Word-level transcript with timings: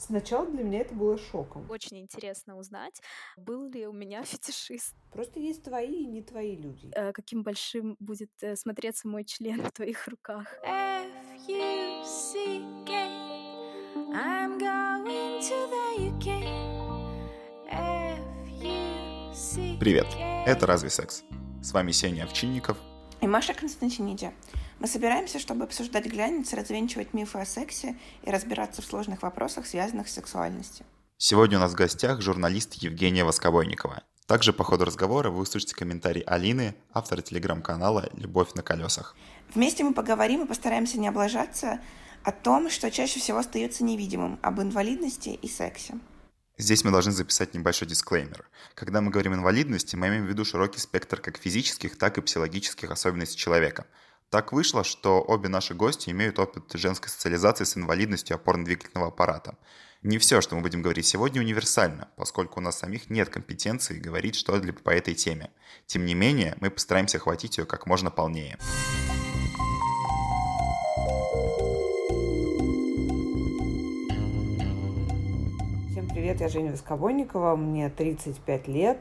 Сначала 0.00 0.46
для 0.46 0.64
меня 0.64 0.80
это 0.80 0.94
было 0.94 1.18
шоком. 1.18 1.70
Очень 1.70 2.00
интересно 2.00 2.56
узнать, 2.56 3.02
был 3.36 3.68
ли 3.68 3.86
у 3.86 3.92
меня 3.92 4.22
фетишист. 4.24 4.96
Просто 5.12 5.40
есть 5.40 5.62
твои 5.62 6.04
и 6.04 6.06
не 6.06 6.22
твои 6.22 6.56
люди. 6.56 6.90
Э, 6.92 7.12
каким 7.12 7.42
большим 7.42 7.96
будет 8.00 8.30
э, 8.40 8.56
смотреться 8.56 9.08
мой 9.08 9.24
член 9.24 9.62
в 9.62 9.70
твоих 9.72 10.08
руках. 10.08 10.46
Привет, 19.78 20.06
это 20.46 20.66
«Разве 20.66 20.88
секс?». 20.88 21.24
С 21.62 21.72
вами 21.72 21.90
Сеня 21.90 22.24
Овчинников 22.24 22.78
и 23.20 23.26
Маша 23.26 23.54
Константиниди. 23.54 24.32
Мы 24.78 24.86
собираемся, 24.86 25.38
чтобы 25.38 25.64
обсуждать 25.64 26.06
глянец, 26.06 26.52
развенчивать 26.52 27.12
мифы 27.12 27.38
о 27.38 27.44
сексе 27.44 27.96
и 28.22 28.30
разбираться 28.30 28.82
в 28.82 28.86
сложных 28.86 29.22
вопросах, 29.22 29.66
связанных 29.66 30.08
с 30.08 30.12
сексуальностью. 30.12 30.86
Сегодня 31.18 31.58
у 31.58 31.60
нас 31.60 31.72
в 31.72 31.76
гостях 31.76 32.22
журналист 32.22 32.74
Евгения 32.74 33.24
Восковойникова. 33.24 34.02
Также 34.26 34.52
по 34.52 34.64
ходу 34.64 34.84
разговора 34.84 35.28
вы 35.30 35.40
услышите 35.40 35.74
комментарий 35.74 36.22
Алины, 36.22 36.74
автора 36.94 37.20
телеграм-канала 37.20 38.08
«Любовь 38.14 38.54
на 38.54 38.62
колесах». 38.62 39.16
Вместе 39.54 39.84
мы 39.84 39.92
поговорим 39.92 40.44
и 40.44 40.46
постараемся 40.46 40.98
не 40.98 41.08
облажаться 41.08 41.80
о 42.22 42.32
том, 42.32 42.70
что 42.70 42.90
чаще 42.90 43.18
всего 43.18 43.38
остается 43.38 43.84
невидимым, 43.84 44.38
об 44.42 44.60
инвалидности 44.60 45.30
и 45.30 45.48
сексе. 45.48 45.94
Здесь 46.60 46.84
мы 46.84 46.90
должны 46.90 47.12
записать 47.12 47.54
небольшой 47.54 47.88
дисклеймер. 47.88 48.48
Когда 48.74 49.00
мы 49.00 49.10
говорим 49.10 49.34
инвалидности, 49.34 49.96
мы 49.96 50.08
имеем 50.08 50.26
в 50.26 50.28
виду 50.28 50.44
широкий 50.44 50.78
спектр 50.78 51.20
как 51.20 51.38
физических, 51.38 51.98
так 51.98 52.18
и 52.18 52.20
психологических 52.20 52.90
особенностей 52.90 53.38
человека– 53.38 53.86
так 54.30 54.52
вышло, 54.52 54.84
что 54.84 55.20
обе 55.20 55.48
наши 55.48 55.74
гости 55.74 56.10
имеют 56.10 56.38
опыт 56.38 56.70
женской 56.74 57.08
социализации 57.08 57.64
с 57.64 57.76
инвалидностью 57.76 58.36
опорно-двигательного 58.36 59.08
аппарата. 59.08 59.58
Не 60.02 60.18
все, 60.18 60.40
что 60.40 60.54
мы 60.54 60.62
будем 60.62 60.82
говорить 60.82 61.04
сегодня, 61.04 61.42
универсально, 61.42 62.08
поскольку 62.16 62.60
у 62.60 62.62
нас 62.62 62.78
самих 62.78 63.10
нет 63.10 63.28
компетенции 63.28 63.98
говорить 63.98 64.36
что-либо 64.36 64.78
по 64.78 64.90
этой 64.90 65.14
теме. 65.14 65.50
Тем 65.86 66.06
не 66.06 66.14
менее, 66.14 66.56
мы 66.60 66.70
постараемся 66.70 67.18
охватить 67.18 67.58
ее 67.58 67.66
как 67.66 67.86
можно 67.86 68.10
полнее. 68.12 68.56
Привет, 76.30 76.42
я 76.42 76.48
Женя 76.48 76.70
Воскобойникова, 76.70 77.56
мне 77.56 77.90
35 77.90 78.68
лет, 78.68 79.00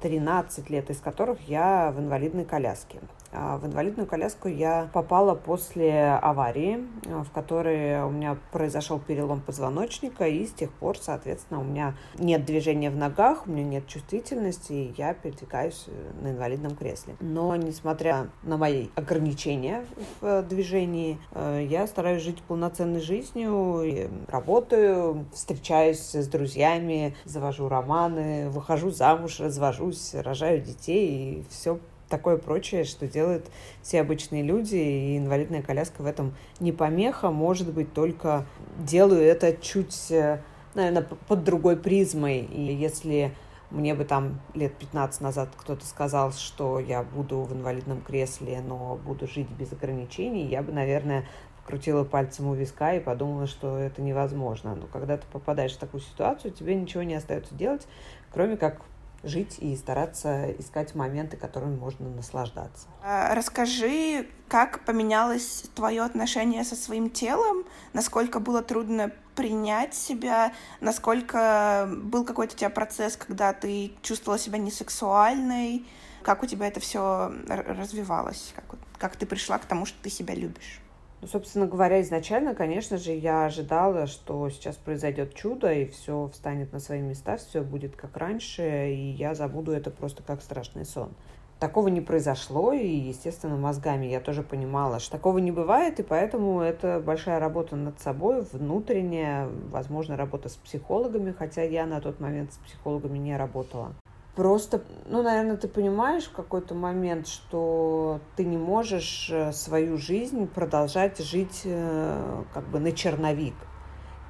13 0.00 0.70
лет 0.70 0.90
из 0.90 1.00
которых 1.00 1.40
я 1.48 1.90
в 1.90 1.98
инвалидной 1.98 2.44
коляске. 2.44 3.00
А, 3.30 3.58
в 3.58 3.66
инвалидную 3.66 4.06
коляску 4.06 4.48
я 4.48 4.88
попала 4.92 5.34
после 5.34 6.12
аварии, 6.12 6.86
а, 7.06 7.24
в 7.24 7.30
которой 7.30 8.02
у 8.02 8.10
меня 8.10 8.38
произошел 8.52 8.98
перелом 8.98 9.40
позвоночника, 9.40 10.26
и 10.26 10.46
с 10.46 10.52
тех 10.52 10.72
пор, 10.72 10.98
соответственно, 10.98 11.60
у 11.60 11.64
меня 11.64 11.94
нет 12.18 12.44
движения 12.44 12.90
в 12.90 12.96
ногах, 12.96 13.46
у 13.46 13.50
меня 13.50 13.64
нет 13.64 13.86
чувствительности, 13.86 14.72
и 14.72 14.94
я 14.96 15.12
передвигаюсь 15.12 15.84
э, 15.88 16.22
на 16.22 16.30
инвалидном 16.30 16.74
кресле. 16.74 17.16
Но, 17.20 17.54
несмотря 17.56 18.28
на 18.42 18.56
мои 18.56 18.88
ограничения 18.94 19.84
в 20.20 20.42
движении, 20.42 21.18
э, 21.32 21.66
я 21.68 21.86
стараюсь 21.86 22.22
жить 22.22 22.42
полноценной 22.42 23.00
жизнью, 23.00 24.08
работаю, 24.28 25.26
встречаюсь 25.34 26.14
с 26.14 26.26
друзьями, 26.28 27.14
завожу 27.24 27.68
романы, 27.68 28.48
выхожу 28.48 28.90
замуж, 28.90 29.40
развожусь, 29.40 30.14
рожаю 30.14 30.62
детей, 30.62 31.40
и 31.40 31.44
все 31.50 31.78
такое 32.08 32.36
прочее, 32.36 32.84
что 32.84 33.06
делают 33.06 33.46
все 33.82 34.00
обычные 34.00 34.42
люди, 34.42 34.76
и 34.76 35.18
инвалидная 35.18 35.62
коляска 35.62 36.02
в 36.02 36.06
этом 36.06 36.34
не 36.60 36.72
помеха, 36.72 37.30
может 37.30 37.72
быть, 37.72 37.92
только 37.92 38.46
делаю 38.78 39.22
это 39.22 39.56
чуть, 39.56 40.10
э, 40.10 40.40
наверное, 40.74 41.06
под 41.26 41.44
другой 41.44 41.76
призмой. 41.76 42.40
И 42.40 42.74
если 42.74 43.32
мне 43.70 43.94
бы 43.94 44.04
там 44.04 44.40
лет 44.54 44.74
15 44.74 45.20
назад 45.20 45.50
кто-то 45.56 45.84
сказал, 45.84 46.32
что 46.32 46.80
я 46.80 47.02
буду 47.02 47.42
в 47.42 47.52
инвалидном 47.52 48.00
кресле, 48.00 48.60
но 48.66 48.98
буду 49.04 49.26
жить 49.26 49.48
без 49.50 49.72
ограничений, 49.72 50.46
я 50.46 50.62
бы, 50.62 50.72
наверное, 50.72 51.26
крутила 51.66 52.02
пальцем 52.02 52.46
у 52.46 52.54
виска 52.54 52.94
и 52.94 53.00
подумала, 53.00 53.46
что 53.46 53.76
это 53.76 54.00
невозможно. 54.00 54.74
Но 54.74 54.86
когда 54.86 55.18
ты 55.18 55.26
попадаешь 55.30 55.74
в 55.74 55.78
такую 55.78 56.00
ситуацию, 56.00 56.50
тебе 56.50 56.74
ничего 56.74 57.02
не 57.02 57.14
остается 57.14 57.54
делать, 57.54 57.86
кроме 58.32 58.56
как 58.56 58.80
жить 59.22 59.58
и 59.58 59.76
стараться 59.76 60.50
искать 60.52 60.94
моменты, 60.94 61.36
которыми 61.36 61.76
можно 61.76 62.08
наслаждаться. 62.08 62.86
А, 63.02 63.34
расскажи, 63.34 64.28
как 64.48 64.84
поменялось 64.84 65.64
твое 65.74 66.02
отношение 66.02 66.64
со 66.64 66.76
своим 66.76 67.10
телом, 67.10 67.64
насколько 67.92 68.40
было 68.40 68.62
трудно 68.62 69.10
принять 69.34 69.94
себя, 69.94 70.52
насколько 70.80 71.88
был 71.90 72.24
какой-то 72.24 72.54
у 72.54 72.58
тебя 72.58 72.70
процесс, 72.70 73.16
когда 73.16 73.52
ты 73.52 73.92
чувствовала 74.02 74.38
себя 74.38 74.58
несексуальной, 74.58 75.86
как 76.22 76.42
у 76.42 76.46
тебя 76.46 76.66
это 76.66 76.80
все 76.80 77.32
развивалось, 77.46 78.52
как, 78.54 78.64
как 78.98 79.16
ты 79.16 79.26
пришла 79.26 79.58
к 79.58 79.64
тому, 79.64 79.86
что 79.86 79.96
ты 80.02 80.10
себя 80.10 80.34
любишь. 80.34 80.80
Ну, 81.20 81.26
собственно 81.26 81.66
говоря, 81.66 82.00
изначально, 82.00 82.54
конечно 82.54 82.96
же, 82.96 83.10
я 83.10 83.46
ожидала, 83.46 84.06
что 84.06 84.48
сейчас 84.50 84.76
произойдет 84.76 85.34
чудо, 85.34 85.72
и 85.72 85.86
все 85.86 86.30
встанет 86.32 86.72
на 86.72 86.78
свои 86.78 87.00
места, 87.00 87.36
все 87.38 87.62
будет 87.62 87.96
как 87.96 88.16
раньше, 88.16 88.92
и 88.92 89.10
я 89.10 89.34
забуду 89.34 89.72
это 89.72 89.90
просто 89.90 90.22
как 90.22 90.42
страшный 90.42 90.84
сон. 90.84 91.10
Такого 91.58 91.88
не 91.88 92.00
произошло, 92.00 92.72
и, 92.72 92.86
естественно, 92.86 93.56
мозгами 93.56 94.06
я 94.06 94.20
тоже 94.20 94.44
понимала, 94.44 95.00
что 95.00 95.10
такого 95.16 95.38
не 95.38 95.50
бывает, 95.50 95.98
и 95.98 96.04
поэтому 96.04 96.60
это 96.60 97.02
большая 97.04 97.40
работа 97.40 97.74
над 97.74 97.98
собой, 98.00 98.46
внутренняя, 98.52 99.48
возможно, 99.72 100.16
работа 100.16 100.48
с 100.48 100.54
психологами, 100.54 101.34
хотя 101.36 101.62
я 101.62 101.84
на 101.84 102.00
тот 102.00 102.20
момент 102.20 102.52
с 102.52 102.58
психологами 102.58 103.18
не 103.18 103.36
работала. 103.36 103.92
Просто, 104.38 104.84
ну, 105.08 105.24
наверное, 105.24 105.56
ты 105.56 105.66
понимаешь 105.66 106.26
в 106.26 106.30
какой-то 106.30 106.72
момент, 106.76 107.26
что 107.26 108.20
ты 108.36 108.44
не 108.44 108.56
можешь 108.56 109.28
э, 109.32 109.52
свою 109.52 109.98
жизнь 109.98 110.46
продолжать 110.46 111.18
жить 111.18 111.62
э, 111.64 112.44
как 112.54 112.68
бы 112.68 112.78
на 112.78 112.92
черновик. 112.92 113.56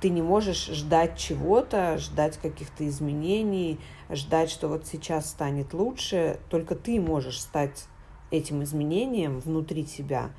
Ты 0.00 0.08
не 0.08 0.22
можешь 0.22 0.64
ждать 0.64 1.18
чего-то, 1.18 1.98
ждать 1.98 2.38
каких-то 2.38 2.88
изменений, 2.88 3.78
ждать, 4.08 4.48
что 4.48 4.68
вот 4.68 4.86
сейчас 4.86 5.28
станет 5.28 5.74
лучше. 5.74 6.40
Только 6.48 6.74
ты 6.74 6.98
можешь 7.02 7.38
стать 7.38 7.84
этим 8.30 8.62
изменением 8.62 9.40
внутри 9.40 9.84
себя 9.84 10.30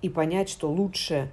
и 0.00 0.08
понять, 0.08 0.48
что 0.48 0.70
лучше, 0.70 1.28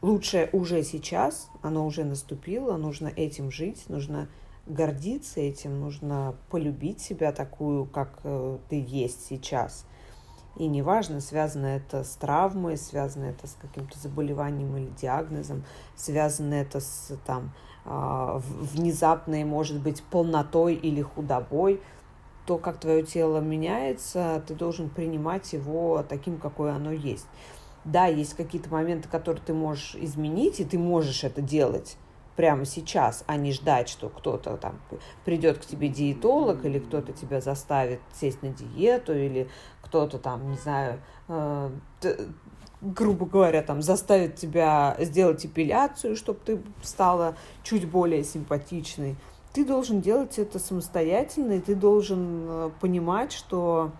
лучше 0.00 0.48
уже 0.54 0.82
сейчас, 0.84 1.50
оно 1.60 1.84
уже 1.84 2.04
наступило, 2.04 2.78
нужно 2.78 3.08
этим 3.08 3.50
жить, 3.50 3.90
нужно 3.90 4.30
гордиться 4.72 5.40
этим, 5.40 5.80
нужно 5.80 6.34
полюбить 6.50 7.00
себя 7.00 7.32
такую, 7.32 7.86
как 7.86 8.20
э, 8.24 8.58
ты 8.68 8.84
есть 8.86 9.26
сейчас. 9.26 9.86
И 10.56 10.66
неважно, 10.66 11.20
связано 11.20 11.66
это 11.66 12.04
с 12.04 12.16
травмой, 12.16 12.76
связано 12.76 13.24
это 13.24 13.46
с 13.46 13.56
каким-то 13.60 13.98
заболеванием 13.98 14.76
или 14.76 14.90
диагнозом, 15.00 15.64
связано 15.94 16.54
это 16.54 16.80
с 16.80 17.16
там, 17.24 17.52
а, 17.84 18.40
внезапной, 18.44 19.44
может 19.44 19.80
быть, 19.80 20.02
полнотой 20.02 20.74
или 20.74 21.02
худобой, 21.02 21.80
то, 22.46 22.58
как 22.58 22.78
твое 22.80 23.04
тело 23.04 23.38
меняется, 23.38 24.42
ты 24.46 24.54
должен 24.54 24.90
принимать 24.90 25.52
его 25.52 26.04
таким, 26.06 26.38
какое 26.38 26.72
оно 26.74 26.90
есть. 26.90 27.26
Да, 27.84 28.06
есть 28.06 28.34
какие-то 28.34 28.68
моменты, 28.70 29.08
которые 29.08 29.42
ты 29.42 29.54
можешь 29.54 29.94
изменить, 29.94 30.60
и 30.60 30.64
ты 30.64 30.78
можешь 30.78 31.24
это 31.24 31.40
делать, 31.40 31.96
прямо 32.40 32.64
сейчас, 32.64 33.22
а 33.26 33.36
не 33.36 33.52
ждать, 33.52 33.90
что 33.90 34.08
кто-то 34.08 34.56
там 34.56 34.80
придет 35.26 35.58
к 35.58 35.66
тебе 35.66 35.88
диетолог 35.88 36.64
или 36.64 36.78
кто-то 36.78 37.12
тебя 37.12 37.42
заставит 37.42 38.00
сесть 38.18 38.42
на 38.42 38.48
диету 38.48 39.12
или 39.12 39.50
кто-то 39.82 40.18
там, 40.18 40.50
не 40.50 40.56
знаю, 40.56 41.02
э, 41.28 41.70
грубо 42.80 43.26
говоря, 43.26 43.62
там 43.62 43.82
заставит 43.82 44.36
тебя 44.36 44.96
сделать 45.00 45.44
эпиляцию, 45.44 46.16
чтобы 46.16 46.40
ты 46.42 46.62
стала 46.80 47.36
чуть 47.62 47.86
более 47.86 48.24
симпатичной. 48.24 49.16
Ты 49.52 49.66
должен 49.66 50.00
делать 50.00 50.38
это 50.38 50.58
самостоятельно, 50.58 51.52
и 51.52 51.60
ты 51.60 51.74
должен 51.74 52.46
э, 52.48 52.70
понимать, 52.80 53.32
что 53.32 53.92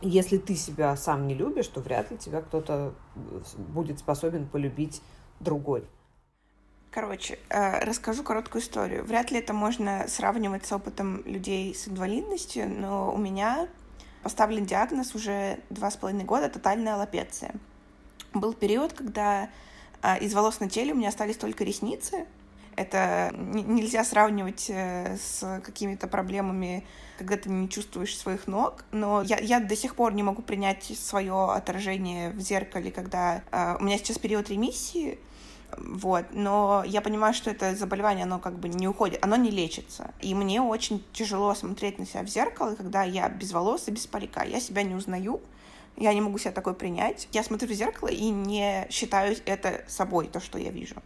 если 0.00 0.38
ты 0.38 0.56
себя 0.56 0.96
сам 0.96 1.28
не 1.28 1.34
любишь, 1.34 1.68
то 1.68 1.80
вряд 1.80 2.10
ли 2.10 2.18
тебя 2.18 2.40
кто-то 2.40 2.94
э, 3.14 3.40
будет 3.58 4.00
способен 4.00 4.48
полюбить 4.48 5.02
другой. 5.38 5.84
Короче, 6.90 7.38
э, 7.50 7.84
расскажу 7.84 8.22
короткую 8.22 8.62
историю. 8.62 9.04
Вряд 9.04 9.30
ли 9.30 9.38
это 9.38 9.52
можно 9.52 10.06
сравнивать 10.08 10.64
с 10.64 10.72
опытом 10.72 11.22
людей 11.26 11.74
с 11.74 11.86
инвалидностью, 11.86 12.68
но 12.68 13.12
у 13.12 13.18
меня 13.18 13.68
поставлен 14.22 14.64
диагноз 14.64 15.14
уже 15.14 15.60
два 15.68 15.90
с 15.90 15.96
половиной 15.96 16.24
года— 16.24 16.48
тотальная 16.50 16.94
аллопеция. 16.94 17.54
Был 18.32 18.54
период, 18.54 18.94
когда 18.94 19.50
э, 20.02 20.18
из 20.20 20.32
волос 20.32 20.60
на 20.60 20.70
теле 20.70 20.94
у 20.94 20.96
меня 20.96 21.10
остались 21.10 21.36
только 21.36 21.62
ресницы. 21.62 22.26
Это 22.74 23.32
нельзя 23.34 24.02
сравнивать 24.02 24.70
э, 24.70 25.18
с 25.18 25.60
какими-то 25.62 26.08
проблемами, 26.08 26.86
когда 27.18 27.36
ты 27.36 27.50
не 27.50 27.68
чувствуешь 27.68 28.16
своих 28.16 28.46
ног. 28.46 28.84
Но 28.92 29.20
я, 29.20 29.38
я 29.38 29.60
до 29.60 29.76
сих 29.76 29.94
пор 29.94 30.14
не 30.14 30.22
могу 30.22 30.40
принять 30.40 30.84
свое 30.84 31.52
отражение 31.52 32.30
в 32.30 32.40
зеркале, 32.40 32.90
когда 32.90 33.42
у 33.78 33.82
меня 33.82 33.98
сейчас 33.98 34.18
период 34.18 34.48
ремиссии, 34.48 35.18
Вот, 35.80 36.26
но 36.32 36.82
я 36.86 37.00
понимаю, 37.00 37.34
что 37.34 37.50
это 37.50 37.74
заболевание, 37.76 38.24
оно 38.24 38.38
как 38.38 38.58
бы 38.58 38.68
не 38.68 38.88
уходит, 38.88 39.24
оно 39.24 39.36
не 39.36 39.50
лечится. 39.50 40.12
И 40.20 40.34
мне 40.34 40.60
очень 40.60 41.04
тяжело 41.12 41.54
смотреть 41.54 41.98
на 41.98 42.06
себя 42.06 42.22
в 42.22 42.28
зеркало, 42.28 42.74
когда 42.74 43.04
я 43.04 43.28
без 43.28 43.52
волос 43.52 43.86
и 43.86 43.90
без 43.90 44.06
парика. 44.06 44.44
Я 44.44 44.60
себя 44.60 44.82
не 44.82 44.94
узнаю, 44.94 45.40
я 45.96 46.12
не 46.14 46.20
могу 46.20 46.38
себя 46.38 46.52
такой 46.52 46.74
принять. 46.74 47.28
Я 47.32 47.42
смотрю 47.42 47.68
в 47.68 47.72
зеркало 47.72 48.08
и 48.08 48.28
не 48.30 48.86
считаю 48.90 49.36
это 49.44 49.84
собой, 49.86 50.26
то, 50.26 50.40
что 50.40 50.58
я 50.58 50.70
вижу. 50.70 50.96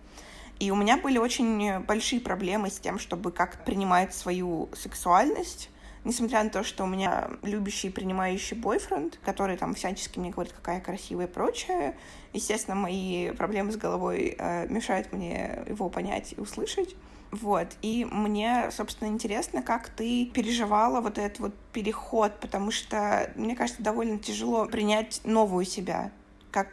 И 0.59 0.71
у 0.71 0.77
меня 0.77 0.97
были 0.97 1.19
очень 1.19 1.81
большие 1.81 2.21
проблемы 2.21 2.71
с 2.71 2.79
тем, 2.79 2.99
чтобы 2.99 3.33
как 3.33 3.65
принимать 3.65 4.15
свою 4.15 4.69
сексуальность, 4.75 5.71
несмотря 6.05 6.43
на 6.43 6.51
то, 6.51 6.63
что 6.63 6.85
у 6.85 6.87
меня 6.87 7.31
любящий 7.43 7.89
и 7.89 7.91
принимающий 7.91 8.57
бойфренд, 8.57 9.19
который 9.25 9.57
там 9.57 9.75
всячески 9.75 10.19
мне 10.19 10.31
говорит, 10.31 10.53
какая 10.53 10.81
красивая 10.81 11.27
и 11.27 11.31
прочее. 11.31 11.97
Естественно, 12.33 12.75
мои 12.75 13.31
проблемы 13.31 13.73
с 13.73 13.77
головой 13.77 14.37
э, 14.39 14.67
мешают 14.69 15.13
мне 15.13 15.65
его 15.67 15.89
понять 15.89 16.35
и 16.37 16.41
услышать. 16.41 16.97
Вот. 17.31 17.69
И 17.81 18.07
мне, 18.11 18.71
собственно, 18.71 19.09
интересно, 19.09 19.63
как 19.63 19.89
ты 19.89 20.27
переживала 20.27 21.01
вот 21.01 21.17
этот 21.19 21.41
вот 21.41 21.55
переход, 21.73 22.39
потому 22.41 22.71
что, 22.71 23.31
мне 23.37 23.57
кажется, 23.57 23.83
довольно 23.83 24.19
тяжело 24.19 24.67
принять 24.67 25.23
новую 25.25 25.65
себя. 25.65 26.11
Как 26.51 26.69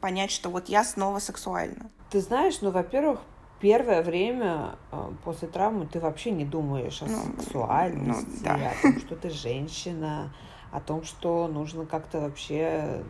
понять, 0.00 0.32
что 0.32 0.50
вот 0.50 0.68
я 0.68 0.82
снова 0.82 1.20
сексуальна? 1.20 1.88
Ты 2.10 2.20
знаешь, 2.20 2.60
ну, 2.60 2.72
во-первых, 2.72 3.20
первое 3.62 4.02
время 4.02 4.74
э, 4.90 5.12
после 5.24 5.46
травмы 5.46 5.86
ты 5.86 6.00
вообще 6.00 6.32
не 6.32 6.44
думаешь 6.44 7.00
о 7.00 7.06
ну, 7.06 7.16
сексуальности, 7.38 8.40
ну, 8.40 8.44
да. 8.44 8.72
о 8.72 8.82
том, 8.82 8.98
что 8.98 9.16
ты 9.16 9.30
женщина, 9.30 10.34
о 10.72 10.80
том, 10.80 11.04
что 11.04 11.46
нужно 11.46 11.86
как-то 11.86 12.20
вообще 12.20 13.04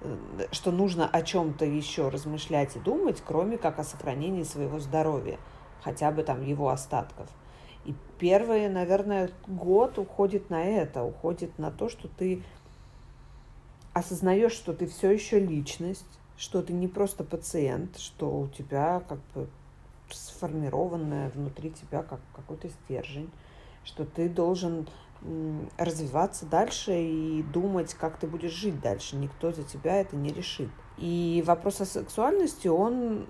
э, 0.00 0.46
что 0.52 0.72
нужно 0.72 1.06
о 1.06 1.20
чем-то 1.20 1.66
еще 1.66 2.08
размышлять 2.08 2.76
и 2.76 2.78
думать, 2.80 3.22
кроме 3.24 3.58
как 3.58 3.78
о 3.78 3.84
сохранении 3.84 4.42
своего 4.42 4.78
здоровья, 4.78 5.38
хотя 5.82 6.10
бы 6.10 6.22
там 6.22 6.42
его 6.42 6.70
остатков. 6.70 7.28
И 7.84 7.94
первый, 8.18 8.70
наверное, 8.70 9.30
год 9.46 9.98
уходит 9.98 10.48
на 10.48 10.64
это, 10.64 11.02
уходит 11.02 11.58
на 11.58 11.70
то, 11.70 11.90
что 11.90 12.08
ты 12.08 12.42
осознаешь, 13.92 14.52
что 14.52 14.72
ты 14.72 14.86
все 14.86 15.10
еще 15.10 15.38
личность, 15.38 16.06
что 16.38 16.62
ты 16.62 16.72
не 16.72 16.88
просто 16.88 17.22
пациент, 17.22 17.98
что 17.98 18.40
у 18.40 18.48
тебя 18.48 19.02
как 19.06 19.18
бы 19.34 19.46
сформированное 20.16 21.30
внутри 21.30 21.70
тебя 21.70 22.02
как 22.02 22.20
какой-то 22.34 22.68
стержень, 22.68 23.30
что 23.84 24.04
ты 24.04 24.28
должен 24.28 24.88
развиваться 25.78 26.44
дальше 26.46 26.92
и 26.92 27.42
думать, 27.42 27.94
как 27.94 28.18
ты 28.18 28.26
будешь 28.26 28.52
жить 28.52 28.80
дальше. 28.80 29.16
Никто 29.16 29.52
за 29.52 29.62
тебя 29.62 29.96
это 29.96 30.16
не 30.16 30.30
решит. 30.30 30.70
И 30.98 31.42
вопрос 31.46 31.80
о 31.80 31.86
сексуальности, 31.86 32.68
он 32.68 33.26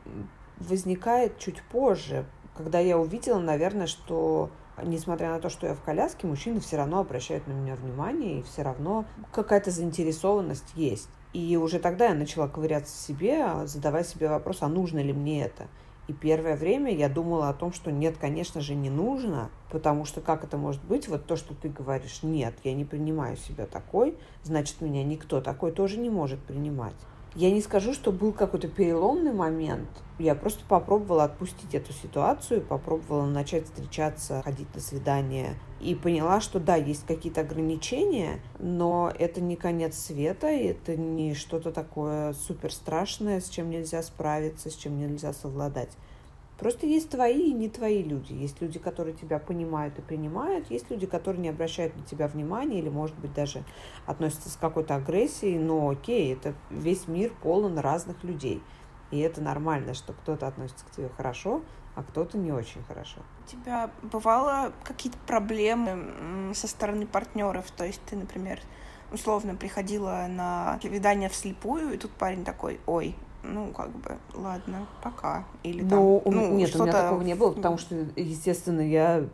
возникает 0.59 1.39
чуть 1.39 1.63
позже, 1.63 2.27
когда 2.57 2.79
я 2.79 2.99
увидела, 2.99 3.39
наверное, 3.39 3.87
что 3.87 4.51
несмотря 4.83 5.31
на 5.31 5.41
то, 5.41 5.49
что 5.49 5.67
я 5.67 5.75
в 5.75 5.83
коляске, 5.83 6.27
мужчины 6.27 6.61
все 6.61 6.77
равно 6.77 7.01
обращают 7.01 7.47
на 7.47 7.53
меня 7.53 7.77
внимание, 7.77 8.41
и 8.41 8.43
все 8.43 8.63
равно 8.63 9.05
какая-то 9.33 9.71
заинтересованность 9.71 10.73
есть. 10.75 11.09
И 11.33 11.57
уже 11.57 11.79
тогда 11.79 12.07
я 12.07 12.15
начала 12.15 12.49
ковыряться 12.49 12.95
в 12.95 13.01
себе, 13.01 13.67
задавая 13.67 14.05
себе 14.05 14.29
вопрос, 14.29 14.59
а 14.61 14.69
нужно 14.69 15.01
ли 15.01 15.13
мне 15.13 15.45
это? 15.45 15.69
И 16.07 16.13
первое 16.13 16.57
время 16.57 16.95
я 16.95 17.09
думала 17.09 17.49
о 17.49 17.55
том, 17.55 17.73
что 17.73 17.91
нет, 17.91 18.19
конечно 18.19 18.61
же, 18.61 18.75
не 18.75 18.91
нужно, 18.91 19.51
потому 19.71 20.05
что 20.05 20.21
как 20.21 20.45
это 20.45 20.59
может 20.59 20.85
быть, 20.85 21.09
вот 21.09 21.27
то, 21.27 21.37
что 21.37 21.55
ты 21.55 21.71
говоришь, 21.71 22.23
нет, 22.23 22.55
я 22.63 22.75
не 22.75 22.85
принимаю 22.85 23.37
себя 23.39 23.67
такой, 23.67 24.17
значит, 24.43 24.83
меня 24.83 25.03
никто 25.03 25.41
такой 25.41 25.73
тоже 25.73 25.97
не 25.99 26.11
может 26.11 26.41
принимать. 26.41 26.95
Я 27.37 27.51
не 27.51 27.61
скажу, 27.61 27.93
что 27.95 28.13
был 28.13 28.33
какой-то 28.33 28.69
переломный 28.69 29.33
момент. 29.33 29.89
Я 30.21 30.37
просто 30.37 30.65
попробовала 30.69 31.25
отпустить 31.25 31.75
эту 31.75 31.93
ситуацию, 31.93 32.61
попробовала 32.61 33.27
начать 33.27 33.65
встречаться, 33.65 34.41
ходить 34.45 34.73
на 34.73 34.81
свидания. 34.81 35.57
И 35.81 35.97
поняла, 35.97 36.41
что 36.41 36.61
да, 36.61 36.77
есть 36.77 37.05
какие-то 37.05 37.41
ограничения, 37.41 38.41
но 38.61 39.13
это 39.19 39.41
не 39.41 39.57
конец 39.57 39.99
света, 39.99 40.47
это 40.47 40.97
не 40.97 41.35
что-то 41.35 41.73
такое 41.73 42.35
супер 42.35 42.73
страшное, 42.73 43.41
с 43.41 43.49
чем 43.49 43.69
нельзя 43.69 44.05
справиться, 44.05 44.71
с 44.71 44.75
чем 44.77 44.97
нельзя 44.97 45.33
совладать. 45.33 45.91
Просто 46.65 46.87
есть 46.87 47.11
твои 47.11 47.51
и 47.51 47.53
не 47.53 47.69
твои 47.69 48.03
люди. 48.03 48.33
Есть 48.33 48.63
люди, 48.63 48.79
которые 48.79 49.15
тебя 49.15 49.39
понимают 49.39 49.99
и 49.99 50.01
принимают, 50.01 50.71
есть 50.71 50.91
люди, 50.91 51.05
которые 51.05 51.43
не 51.43 51.51
обращают 51.51 51.95
на 51.95 52.03
тебя 52.05 52.27
внимания 52.27 52.79
или, 52.79 52.89
может 52.89 53.15
быть, 53.19 53.35
даже 53.35 53.63
относятся 54.07 54.49
с 54.49 54.57
какой-то 54.57 54.95
агрессией, 54.95 55.59
но 55.59 55.91
окей, 55.91 56.33
это 56.33 56.55
весь 56.71 57.07
мир 57.07 57.35
полон 57.43 57.79
разных 57.79 58.25
людей. 58.25 58.63
И 59.11 59.19
это 59.19 59.43
нормально, 59.43 59.93
что 59.93 60.15
кто-то 60.15 60.47
относится 60.47 60.87
к 60.87 60.91
тебе 60.93 61.11
хорошо, 61.11 61.61
а 61.97 62.03
кто-то 62.03 62.39
не 62.39 62.51
очень 62.51 62.83
хорошо. 62.85 63.21
У 63.45 63.47
тебя 63.47 63.91
бывало 64.01 64.73
какие-то 64.85 65.19
проблемы 65.27 66.55
со 66.55 66.67
стороны 66.67 67.07
партнеров? 67.07 67.71
То 67.73 67.85
есть 67.85 68.01
ты, 68.07 68.17
например, 68.17 68.59
условно 69.13 69.55
приходила 69.55 70.25
на 70.31 70.79
свидание 70.81 71.29
вслепую, 71.29 71.93
и 71.93 71.99
тут 71.99 72.13
парень 72.13 72.43
такой, 72.43 72.81
ой, 72.87 73.15
ну, 73.45 73.73
как 73.73 73.91
бы, 73.91 74.17
ладно, 74.35 74.87
пока. 75.03 75.45
Или 75.63 75.83
ну, 75.83 76.23
там, 76.25 76.35
ну, 76.35 76.55
нет, 76.55 76.75
у 76.75 76.83
меня 76.83 76.93
такого 76.93 77.23
не 77.23 77.35
было, 77.35 77.53
потому 77.53 77.79
что, 77.79 77.95
естественно, 78.17 78.81
я 78.81 79.25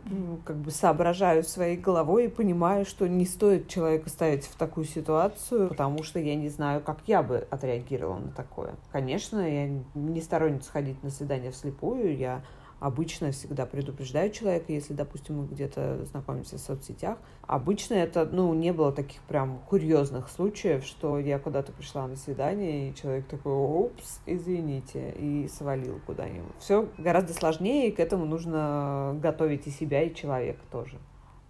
как 0.45 0.57
бы 0.57 0.71
соображаю 0.71 1.43
своей 1.43 1.77
головой 1.77 2.25
и 2.25 2.27
понимаю, 2.27 2.85
что 2.85 3.07
не 3.07 3.25
стоит 3.25 3.67
человека 3.67 4.09
ставить 4.09 4.45
в 4.45 4.55
такую 4.55 4.85
ситуацию, 4.85 5.69
потому 5.69 6.03
что 6.03 6.19
я 6.19 6.35
не 6.35 6.49
знаю, 6.49 6.81
как 6.81 6.99
я 7.07 7.23
бы 7.23 7.47
отреагировала 7.49 8.19
на 8.19 8.31
такое. 8.31 8.75
Конечно, 8.91 9.39
я 9.39 9.69
не 9.95 10.21
сторонница 10.21 10.71
ходить 10.71 11.01
на 11.03 11.09
свидание 11.09 11.51
вслепую, 11.51 12.17
я 12.17 12.41
Обычно 12.81 13.31
всегда 13.31 13.67
предупреждаю 13.67 14.31
человека, 14.31 14.73
если, 14.73 14.93
допустим, 14.93 15.37
мы 15.37 15.45
где-то 15.45 16.03
знакомимся 16.05 16.57
в 16.57 16.61
соцсетях. 16.61 17.19
Обычно 17.43 17.93
это, 17.93 18.25
ну, 18.25 18.51
не 18.55 18.73
было 18.73 18.91
таких 18.91 19.21
прям 19.21 19.59
курьезных 19.69 20.29
случаев, 20.29 20.83
что 20.83 21.19
я 21.19 21.37
куда-то 21.37 21.71
пришла 21.73 22.07
на 22.07 22.15
свидание, 22.15 22.89
и 22.89 22.95
человек 22.95 23.27
такой, 23.27 23.53
упс, 23.53 24.21
извините, 24.25 25.11
и 25.11 25.47
свалил 25.47 26.01
куда-нибудь. 26.07 26.55
Все 26.57 26.89
гораздо 26.97 27.35
сложнее, 27.35 27.89
и 27.89 27.91
к 27.91 27.99
этому 27.99 28.25
нужно 28.25 29.15
готовить 29.21 29.67
и 29.67 29.69
себя, 29.69 30.01
и 30.01 30.15
человека 30.15 30.61
тоже. 30.71 30.97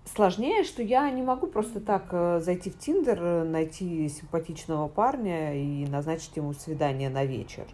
Сложнее, 0.03 0.65
что 0.65 0.83
я 0.83 1.09
не 1.11 1.23
могу 1.23 1.47
просто 1.47 1.79
так 1.79 2.09
э, 2.11 2.41
зайти 2.41 2.69
в 2.69 2.77
Тиндер, 2.77 3.45
найти 3.45 4.09
симпатичного 4.09 4.89
парня 4.89 5.55
и 5.55 5.85
назначить 5.87 6.35
ему 6.35 6.51
свидание 6.51 7.09
на 7.09 7.23
вечер. 7.23 7.67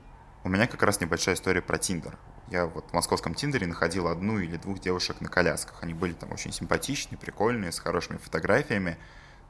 У 0.44 0.50
меня 0.50 0.68
как 0.68 0.84
раз 0.84 1.02
небольшая 1.02 1.34
история 1.34 1.64
про 1.64 1.80
Тиндер. 1.80 2.20
Я 2.50 2.66
вот 2.68 2.86
в 2.90 2.94
московском 2.94 3.34
Тиндере 3.34 3.68
находил 3.68 4.08
одну 4.08 4.40
или 4.40 4.58
двух 4.58 4.80
девушек 4.80 5.20
на 5.20 5.28
колясках. 5.28 5.84
Они 5.84 5.94
были 5.94 6.14
там 6.14 6.32
очень 6.32 6.54
симпатичные, 6.54 7.18
прикольные, 7.18 7.72
с 7.72 7.80
хорошими 7.80 8.18
фотографиями. 8.18 8.98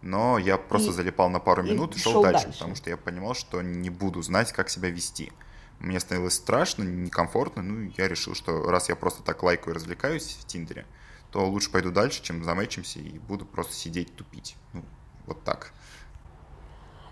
Но 0.02 0.38
я 0.38 0.58
просто 0.58 0.90
и, 0.90 0.94
залипал 0.94 1.30
на 1.30 1.40
пару 1.40 1.64
минут 1.64 1.96
и, 1.96 2.00
шел 2.00 2.22
дальше, 2.22 2.46
дальше, 2.46 2.60
потому 2.60 2.76
что 2.76 2.90
я 2.90 2.98
понимал, 2.98 3.34
что 3.34 3.62
не 3.62 3.90
буду 3.90 4.22
знать, 4.22 4.52
как 4.52 4.70
себя 4.70 4.90
вести. 4.90 5.32
Мне 5.80 6.00
становилось 6.00 6.36
страшно, 6.36 6.84
некомфортно, 6.84 7.62
ну 7.62 7.92
я 7.98 8.08
решил, 8.08 8.34
что 8.34 8.64
раз 8.70 8.90
я 8.90 8.96
просто 8.96 9.24
так 9.24 9.44
лайкаю 9.44 9.74
и 9.74 9.76
развлекаюсь 9.76 10.38
в 10.42 10.46
Тиндере, 10.46 10.86
то 11.32 11.46
лучше 11.46 11.72
пойду 11.72 11.92
дальше, 11.92 12.24
чем 12.24 12.44
замечимся 12.44 13.00
и 13.00 13.20
буду 13.20 13.46
просто 13.46 13.74
сидеть 13.74 14.16
тупить. 14.16 14.56
Ну, 14.74 14.84
вот 15.26 15.44
так. 15.44 15.72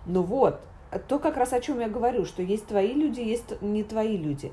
Ну 0.05 0.23
вот, 0.23 0.61
то 1.07 1.19
как 1.19 1.37
раз 1.37 1.53
о 1.53 1.61
чем 1.61 1.79
я 1.79 1.89
говорю, 1.89 2.25
что 2.25 2.41
есть 2.41 2.65
твои 2.67 2.93
люди, 2.93 3.19
есть 3.19 3.61
не 3.61 3.83
твои 3.83 4.17
люди. 4.17 4.51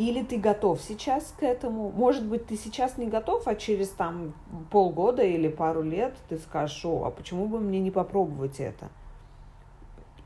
Или 0.00 0.22
ты 0.22 0.38
готов 0.38 0.80
сейчас 0.80 1.34
к 1.38 1.42
этому? 1.42 1.90
Может 1.90 2.24
быть, 2.24 2.46
ты 2.46 2.56
сейчас 2.56 2.96
не 2.96 3.06
готов, 3.06 3.46
а 3.46 3.54
через 3.54 3.90
там 3.90 4.32
полгода 4.70 5.22
или 5.22 5.48
пару 5.48 5.82
лет 5.82 6.14
ты 6.30 6.38
скажешь, 6.38 6.86
о, 6.86 7.04
а 7.04 7.10
почему 7.10 7.46
бы 7.48 7.60
мне 7.60 7.80
не 7.80 7.90
попробовать 7.90 8.60
это? 8.60 8.88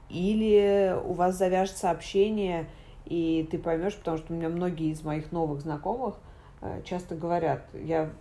Или 0.08 0.96
у 1.04 1.12
вас 1.12 1.36
завяжется 1.36 1.90
общение, 1.90 2.68
и 3.04 3.48
ты 3.50 3.58
поймешь, 3.58 3.96
потому 3.96 4.16
что 4.18 4.32
у 4.32 4.36
меня 4.36 4.48
многие 4.48 4.92
из 4.92 5.02
моих 5.02 5.32
новых 5.32 5.62
знакомых 5.62 6.20
э, 6.60 6.82
часто 6.84 7.16
говорят, 7.16 7.64
я 7.72 8.12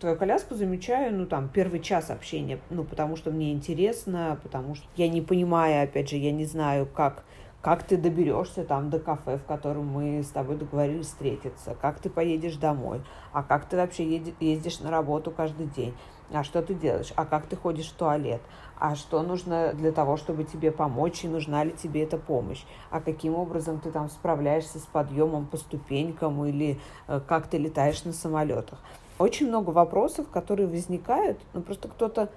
твою 0.00 0.16
коляску 0.16 0.56
замечаю, 0.56 1.14
ну, 1.14 1.26
там, 1.26 1.48
первый 1.48 1.78
час 1.78 2.10
общения, 2.10 2.58
ну, 2.70 2.82
потому 2.82 3.14
что 3.14 3.30
мне 3.30 3.52
интересно, 3.52 4.40
потому 4.42 4.74
что 4.74 4.84
я 4.96 5.08
не 5.08 5.20
понимаю, 5.20 5.84
опять 5.84 6.10
же, 6.10 6.16
я 6.16 6.32
не 6.32 6.44
знаю, 6.44 6.86
как 6.86 7.22
как 7.62 7.82
ты 7.82 7.96
доберешься 7.96 8.64
там 8.64 8.90
до 8.90 8.98
кафе, 9.00 9.38
в 9.38 9.44
котором 9.44 9.86
мы 9.86 10.22
с 10.22 10.28
тобой 10.28 10.56
договорились 10.56 11.06
встретиться, 11.06 11.76
как 11.80 11.98
ты 11.98 12.10
поедешь 12.10 12.56
домой, 12.56 13.02
а 13.32 13.42
как 13.42 13.66
ты 13.66 13.76
вообще 13.76 14.22
ездишь 14.40 14.80
на 14.80 14.90
работу 14.90 15.30
каждый 15.30 15.66
день, 15.66 15.94
а 16.32 16.44
что 16.44 16.62
ты 16.62 16.74
делаешь, 16.74 17.12
а 17.16 17.24
как 17.24 17.46
ты 17.46 17.56
ходишь 17.56 17.88
в 17.88 17.94
туалет, 17.94 18.40
а 18.78 18.94
что 18.94 19.22
нужно 19.22 19.72
для 19.72 19.92
того, 19.92 20.16
чтобы 20.16 20.44
тебе 20.44 20.70
помочь, 20.70 21.24
и 21.24 21.28
нужна 21.28 21.64
ли 21.64 21.72
тебе 21.72 22.02
эта 22.02 22.18
помощь, 22.18 22.64
а 22.90 23.00
каким 23.00 23.34
образом 23.34 23.80
ты 23.80 23.90
там 23.90 24.08
справляешься 24.10 24.78
с 24.78 24.86
подъемом 24.86 25.46
по 25.46 25.56
ступенькам 25.56 26.44
или 26.44 26.78
э, 27.08 27.20
как 27.26 27.46
ты 27.46 27.58
летаешь 27.58 28.04
на 28.04 28.12
самолетах. 28.12 28.78
Очень 29.18 29.48
много 29.48 29.70
вопросов, 29.70 30.28
которые 30.28 30.68
возникают, 30.68 31.38
но 31.54 31.62
просто 31.62 31.88
кто-то 31.88 32.30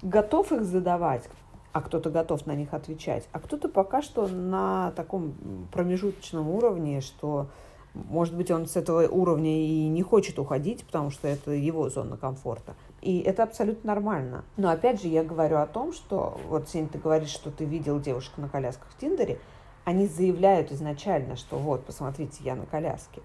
готов 0.00 0.52
их 0.52 0.64
задавать, 0.64 1.28
а 1.72 1.80
кто-то 1.80 2.10
готов 2.10 2.46
на 2.46 2.54
них 2.54 2.74
отвечать, 2.74 3.28
а 3.32 3.40
кто-то 3.40 3.68
пока 3.68 4.02
что 4.02 4.28
на 4.28 4.92
таком 4.92 5.68
промежуточном 5.72 6.48
уровне, 6.48 7.00
что 7.00 7.48
Может 7.94 8.34
быть, 8.34 8.50
он 8.50 8.66
с 8.66 8.76
этого 8.76 9.06
уровня 9.06 9.66
и 9.66 9.86
не 9.88 10.02
хочет 10.02 10.38
уходить, 10.38 10.84
потому 10.84 11.10
что 11.10 11.28
это 11.28 11.50
его 11.50 11.90
зона 11.90 12.16
комфорта. 12.16 12.74
И 13.02 13.20
это 13.20 13.42
абсолютно 13.42 13.88
нормально. 13.88 14.44
Но 14.56 14.70
опять 14.70 15.02
же, 15.02 15.08
я 15.08 15.22
говорю 15.22 15.58
о 15.58 15.66
том, 15.66 15.92
что 15.92 16.40
вот, 16.48 16.68
Сень, 16.70 16.88
ты 16.88 16.98
говоришь, 16.98 17.30
что 17.30 17.50
ты 17.50 17.64
видел 17.64 18.00
девушек 18.00 18.32
на 18.38 18.48
колясках 18.48 18.88
в 18.90 18.96
Тиндере, 18.98 19.38
они 19.84 20.06
заявляют 20.06 20.72
изначально, 20.72 21.36
что 21.36 21.58
вот, 21.58 21.84
посмотрите, 21.84 22.42
я 22.44 22.54
на 22.54 22.64
коляске. 22.64 23.20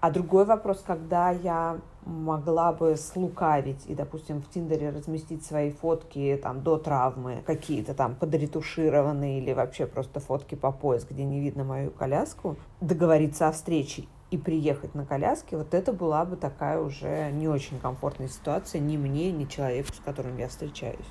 А 0.00 0.10
другой 0.10 0.44
вопрос, 0.44 0.82
когда 0.86 1.30
я 1.30 1.78
могла 2.04 2.72
бы 2.72 2.96
слукавить 2.96 3.84
и, 3.86 3.94
допустим, 3.94 4.40
в 4.40 4.48
Тиндере 4.48 4.90
разместить 4.90 5.44
свои 5.44 5.72
фотки 5.72 6.38
там 6.42 6.62
до 6.62 6.78
травмы, 6.78 7.42
какие-то 7.44 7.94
там 7.94 8.14
подретушированные 8.14 9.40
или 9.40 9.52
вообще 9.52 9.86
просто 9.86 10.20
фотки 10.20 10.54
по 10.54 10.70
пояс, 10.70 11.04
где 11.04 11.24
не 11.24 11.40
видно 11.40 11.64
мою 11.64 11.90
коляску, 11.90 12.56
договориться 12.80 13.48
о 13.48 13.52
встрече 13.52 14.04
и 14.30 14.38
приехать 14.38 14.94
на 14.94 15.04
коляске, 15.04 15.56
вот 15.56 15.74
это 15.74 15.92
была 15.92 16.24
бы 16.24 16.36
такая 16.36 16.80
уже 16.80 17.30
не 17.32 17.48
очень 17.48 17.78
комфортная 17.80 18.28
ситуация 18.28 18.80
ни 18.80 18.96
мне, 18.96 19.32
ни 19.32 19.46
человеку, 19.46 19.92
с 19.92 20.00
которым 20.00 20.36
я 20.38 20.48
встречаюсь. 20.48 21.06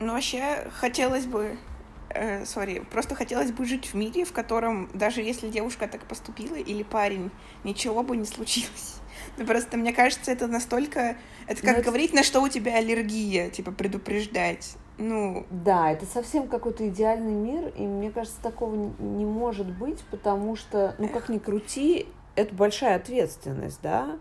Ну, 0.00 0.12
вообще, 0.12 0.68
хотелось 0.70 1.26
бы 1.26 1.56
э, 2.10 2.44
сори, 2.44 2.82
просто 2.90 3.14
хотелось 3.14 3.52
бы 3.52 3.64
жить 3.64 3.86
в 3.86 3.94
мире, 3.94 4.24
в 4.24 4.32
котором 4.32 4.88
даже 4.94 5.22
если 5.22 5.48
девушка 5.48 5.88
так 5.88 6.04
поступила 6.04 6.56
или 6.56 6.82
парень, 6.82 7.30
ничего 7.64 8.02
бы 8.02 8.16
не 8.16 8.24
случилось. 8.26 8.96
Ну, 9.36 9.46
просто 9.46 9.76
мне 9.76 9.92
кажется, 9.92 10.30
это 10.30 10.46
настолько... 10.46 11.16
Это 11.46 11.62
как 11.62 11.78
Но 11.78 11.82
говорить, 11.82 12.10
это... 12.10 12.18
на 12.18 12.22
что 12.22 12.40
у 12.40 12.48
тебя 12.48 12.76
аллергия, 12.76 13.50
типа 13.50 13.72
предупреждать. 13.72 14.76
Ну... 14.98 15.46
Да, 15.50 15.92
это 15.92 16.06
совсем 16.06 16.48
какой-то 16.48 16.88
идеальный 16.88 17.32
мир, 17.32 17.68
и 17.76 17.82
мне 17.82 18.10
кажется, 18.10 18.40
такого 18.42 18.92
не 18.98 19.24
может 19.24 19.66
быть, 19.66 20.00
потому 20.10 20.56
что, 20.56 20.94
ну, 20.98 21.08
как 21.08 21.28
ни 21.28 21.38
крути, 21.38 22.06
это 22.34 22.54
большая 22.54 22.96
ответственность, 22.96 23.80
да? 23.82 24.18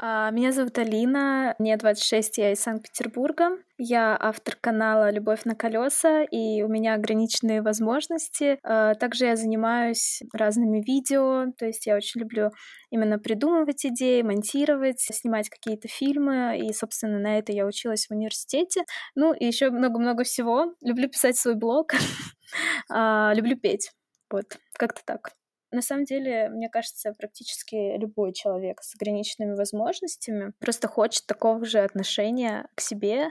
Меня 0.00 0.52
зовут 0.52 0.76
Алина, 0.76 1.54
мне 1.58 1.76
26, 1.76 2.36
я 2.38 2.52
из 2.52 2.60
Санкт-Петербурга. 2.60 3.56
Я 3.78 4.14
автор 4.20 4.54
канала 4.60 5.10
«Любовь 5.10 5.44
на 5.44 5.54
колеса», 5.54 6.22
и 6.24 6.62
у 6.62 6.68
меня 6.68 6.94
ограниченные 6.94 7.62
возможности. 7.62 8.58
А, 8.62 8.94
также 8.94 9.24
я 9.26 9.36
занимаюсь 9.36 10.22
разными 10.34 10.82
видео, 10.82 11.46
то 11.58 11.64
есть 11.64 11.86
я 11.86 11.96
очень 11.96 12.20
люблю 12.20 12.50
именно 12.90 13.18
придумывать 13.18 13.86
идеи, 13.86 14.20
монтировать, 14.20 15.00
снимать 15.00 15.48
какие-то 15.48 15.88
фильмы, 15.88 16.58
и, 16.58 16.72
собственно, 16.74 17.18
на 17.18 17.38
это 17.38 17.52
я 17.52 17.64
училась 17.64 18.06
в 18.06 18.10
университете. 18.10 18.84
Ну, 19.14 19.32
и 19.32 19.46
еще 19.46 19.70
много-много 19.70 20.24
всего. 20.24 20.74
Люблю 20.82 21.08
писать 21.08 21.38
свой 21.38 21.54
блог, 21.54 21.92
а, 22.90 23.32
люблю 23.34 23.56
петь. 23.56 23.92
Вот, 24.30 24.58
как-то 24.74 25.00
так. 25.06 25.32
На 25.76 25.82
самом 25.82 26.06
деле, 26.06 26.48
мне 26.48 26.70
кажется, 26.70 27.12
практически 27.12 27.98
любой 27.98 28.32
человек 28.32 28.80
с 28.82 28.94
ограниченными 28.94 29.54
возможностями 29.54 30.54
просто 30.58 30.88
хочет 30.88 31.26
такого 31.26 31.66
же 31.66 31.80
отношения 31.80 32.66
к 32.74 32.80
себе, 32.80 33.28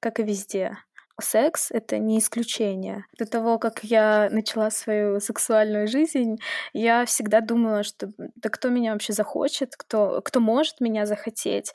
как 0.00 0.18
и 0.18 0.22
везде 0.22 0.78
секс— 1.20 1.70
это 1.70 1.98
не 1.98 2.18
исключение. 2.18 3.04
До 3.18 3.26
того, 3.26 3.58
как 3.58 3.84
я 3.84 4.28
начала 4.30 4.70
свою 4.70 5.20
сексуальную 5.20 5.88
жизнь, 5.88 6.36
я 6.72 7.04
всегда 7.04 7.40
думала, 7.40 7.82
что 7.82 8.12
да 8.36 8.48
кто 8.48 8.68
меня 8.68 8.92
вообще 8.92 9.12
захочет, 9.12 9.76
кто, 9.76 10.20
кто 10.22 10.40
может 10.40 10.80
меня 10.80 11.06
захотеть. 11.06 11.72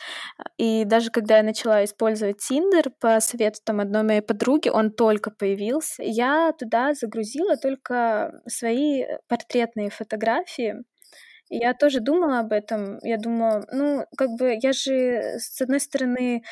И 0.58 0.84
даже 0.86 1.12
когда 1.12 1.38
я 1.38 1.44
начала 1.44 1.84
использовать 1.84 2.38
Тиндер 2.40 2.92
по 3.00 3.20
совету 3.20 3.60
там 3.64 3.80
одной 3.80 4.04
моей 4.04 4.22
подруги, 4.22 4.70
он 4.70 4.92
только 4.92 5.32
появился, 5.32 6.04
я 6.04 6.54
туда 6.58 6.94
загрузила 6.94 7.58
только 7.58 8.42
свои 8.48 9.06
портретные 9.28 9.90
фотографии, 9.90 10.84
я 11.50 11.74
тоже 11.74 12.00
думала 12.02 12.40
об 12.40 12.52
этом. 12.52 13.00
Я 13.04 13.18
думала, 13.18 13.66
ну, 13.72 14.06
как 14.18 14.30
бы 14.32 14.58
я 14.62 14.74
же, 14.74 15.38
с 15.40 15.62
одной 15.62 15.80
стороны, 15.80 16.44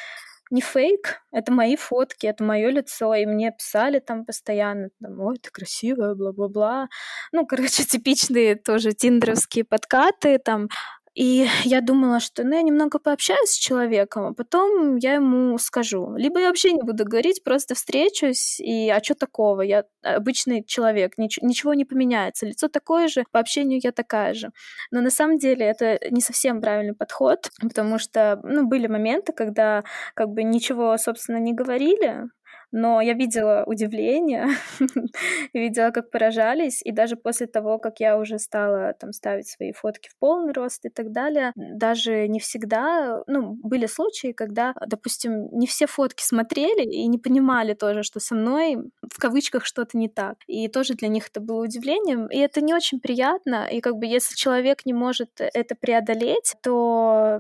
не 0.55 0.62
фейк, 0.62 1.21
это 1.33 1.51
мои 1.51 1.75
фотки, 1.75 2.27
это 2.27 2.43
мое 2.43 2.69
лицо, 2.69 3.13
и 3.13 3.25
мне 3.25 3.51
писали 3.51 4.00
там 4.00 4.25
постоянно, 4.25 4.89
там, 5.01 5.19
ой, 5.19 5.38
ты 5.38 5.50
красивая, 5.51 6.15
бла-бла-бла. 6.15 6.88
Ну, 7.33 7.45
короче, 7.45 7.83
типичные 7.83 8.55
тоже 8.55 8.93
тиндеровские 8.93 9.65
подкаты, 9.65 10.39
там, 10.39 10.69
и 11.15 11.48
я 11.63 11.79
думала, 11.79 12.19
что 12.19 12.43
ну, 12.43 12.55
я 12.55 12.62
немного 12.62 13.00
пообщаюсь 13.00 13.51
с 13.51 13.57
человеком, 13.57 14.25
а 14.25 14.34
потом 14.34 14.98
я 14.98 15.13
ему 15.13 15.57
скажу. 15.57 16.13
Либо 16.17 16.39
я 16.41 16.48
вообще 16.48 16.74
не 16.74 16.81
буду 16.81 17.05
говорить, 17.05 17.41
просто 17.43 17.74
встречусь, 17.74 18.60
и 18.60 18.89
а 18.89 19.01
что 19.01 19.15
такого? 19.15 19.62
Я 19.62 19.86
обычный 20.03 20.63
человек, 20.65 21.13
нич- 21.17 21.39
ничего 21.41 21.74
не 21.74 21.86
поменяется. 21.86 22.45
Лицо 22.45 22.67
такое 22.67 23.07
же, 23.07 23.24
по 23.31 23.39
общению 23.39 23.79
я 23.81 23.93
такая 23.93 24.34
же. 24.34 24.50
Но 24.91 25.00
на 25.01 25.10
самом 25.10 25.38
деле 25.38 25.65
это 25.65 26.00
не 26.12 26.19
совсем 26.19 26.60
правильный 26.60 26.93
подход, 26.95 27.50
потому 27.62 27.98
что 27.98 28.39
ну, 28.43 28.67
были 28.67 28.88
моменты, 28.88 29.31
когда 29.31 29.86
как 30.15 30.29
бы 30.29 30.43
ничего, 30.43 30.98
собственно, 30.98 31.38
не 31.38 31.53
говорили, 31.53 32.25
но 32.72 33.01
я 33.01 33.13
видела 33.13 33.63
удивление, 33.65 34.48
видела, 35.53 35.91
как 35.91 36.12
поражались, 36.12 36.81
и 36.84 36.91
даже 36.91 37.15
после 37.15 37.48
того, 37.48 37.79
как 37.79 38.00
я 38.00 38.17
уже 38.17 38.39
стала 38.39 38.93
там 38.93 39.12
ставить 39.13 39.48
свои 39.48 39.72
фотки 39.72 40.10
в 40.10 40.17
полный 40.19 40.53
рост 40.53 40.86
и 40.86 40.89
так 40.89 41.12
далее, 41.12 41.51
даже 41.55 42.27
не 42.27 42.39
всегда, 42.39 43.24
ну, 43.27 43.57
были 43.63 43.86
случаи, 43.86 44.31
когда, 44.31 44.74
допустим, 44.88 45.50
не 45.51 45.67
все 45.67 45.88
фотки 45.88 46.24
смотрели 46.24 46.84
и 46.84 47.07
не 47.07 47.17
понимали 47.17 47.74
тоже, 47.74 48.03
что 48.03 48.19
со 48.19 48.36
мной 48.36 48.77
в 49.01 49.19
кавычках 49.19 49.65
что-то 49.65 49.98
не 49.98 50.10
так. 50.10 50.38
И 50.48 50.67
тоже 50.67 50.93
для 50.93 51.07
них 51.07 51.27
это 51.29 51.39
было 51.39 51.63
удивлением, 51.63 52.27
и 52.27 52.38
это 52.38 52.62
не 52.62 52.74
очень 52.74 53.00
приятно, 53.00 53.67
и 53.72 53.81
как 53.81 53.95
бы 53.98 54.05
если 54.05 54.36
человек 54.36 54.86
не 54.86 54.93
может 54.93 55.29
это 55.38 55.75
преодолеть, 55.75 56.55
то 56.62 57.39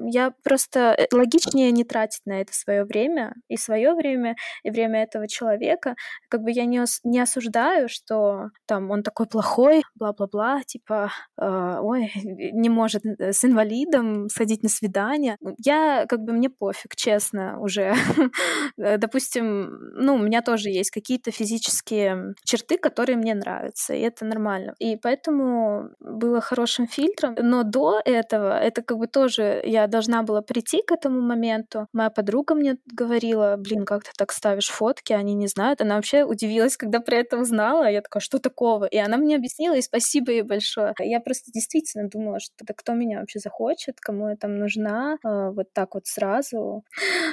я 0.00 0.32
просто 0.42 0.94
э, 0.98 1.06
логичнее 1.12 1.70
не 1.70 1.84
тратить 1.84 2.22
на 2.26 2.40
это 2.40 2.52
свое 2.52 2.84
время 2.84 3.34
и 3.48 3.56
свое 3.56 3.94
время, 3.94 4.36
и 4.62 4.70
время 4.70 5.02
этого 5.02 5.28
человека. 5.28 5.94
Как 6.28 6.42
бы 6.42 6.50
я 6.50 6.64
не, 6.64 6.80
ос- 6.80 7.00
не 7.04 7.20
осуждаю, 7.20 7.88
что 7.88 8.50
там 8.66 8.90
он 8.90 9.02
такой 9.02 9.26
плохой, 9.26 9.82
бла-бла-бла, 9.94 10.62
типа, 10.66 11.10
э, 11.40 11.78
ой, 11.80 12.12
не 12.52 12.68
может 12.68 13.04
э, 13.06 13.32
с 13.32 13.44
инвалидом 13.44 14.28
сходить 14.28 14.62
на 14.62 14.68
свидание. 14.68 15.36
Я, 15.58 16.06
как 16.08 16.20
бы, 16.20 16.32
мне 16.32 16.50
пофиг, 16.50 16.96
честно, 16.96 17.58
уже. 17.60 17.94
Э, 18.78 18.98
допустим, 18.98 19.78
ну, 19.94 20.14
у 20.16 20.18
меня 20.18 20.42
тоже 20.42 20.68
есть 20.70 20.90
какие-то 20.90 21.30
физические 21.30 22.34
черты, 22.44 22.76
которые 22.78 23.16
мне 23.16 23.34
нравятся, 23.34 23.94
и 23.94 24.00
это 24.00 24.24
нормально. 24.24 24.74
И 24.78 24.96
поэтому 24.96 25.90
было 26.00 26.40
хорошим 26.40 26.86
фильтром. 26.86 27.34
Но 27.38 27.62
до 27.62 28.00
этого, 28.04 28.58
это 28.58 28.82
как 28.82 28.98
бы 28.98 29.06
тоже, 29.06 29.62
я 29.64 29.86
должна 29.86 30.22
была 30.22 30.42
прийти 30.42 30.82
к 30.82 30.92
этому 30.92 31.20
моменту. 31.20 31.86
Моя 31.92 32.10
подруга 32.10 32.54
мне 32.54 32.76
говорила, 32.86 33.56
блин, 33.58 33.84
как 33.84 34.04
ты 34.04 34.10
так 34.16 34.32
ставишь 34.36 34.68
фотки, 34.68 35.12
они 35.12 35.34
не 35.34 35.46
знают. 35.46 35.80
Она 35.80 35.96
вообще 35.96 36.24
удивилась, 36.24 36.76
когда 36.76 37.00
про 37.00 37.16
это 37.16 37.38
узнала. 37.38 37.90
Я 37.90 38.02
такая, 38.02 38.20
что 38.20 38.38
такого? 38.38 38.84
И 38.84 38.96
она 38.96 39.16
мне 39.16 39.36
объяснила, 39.36 39.74
и 39.74 39.82
спасибо 39.82 40.30
ей 40.32 40.42
большое. 40.42 40.94
Я 40.98 41.20
просто 41.20 41.50
действительно 41.52 42.08
думала, 42.08 42.40
что 42.40 42.54
да 42.62 42.74
кто 42.74 42.92
меня 42.94 43.20
вообще 43.20 43.38
захочет, 43.38 44.00
кому 44.00 44.28
я 44.28 44.36
там 44.36 44.58
нужна, 44.58 45.18
а, 45.24 45.50
вот 45.50 45.72
так 45.72 45.94
вот 45.94 46.06
сразу. 46.06 46.84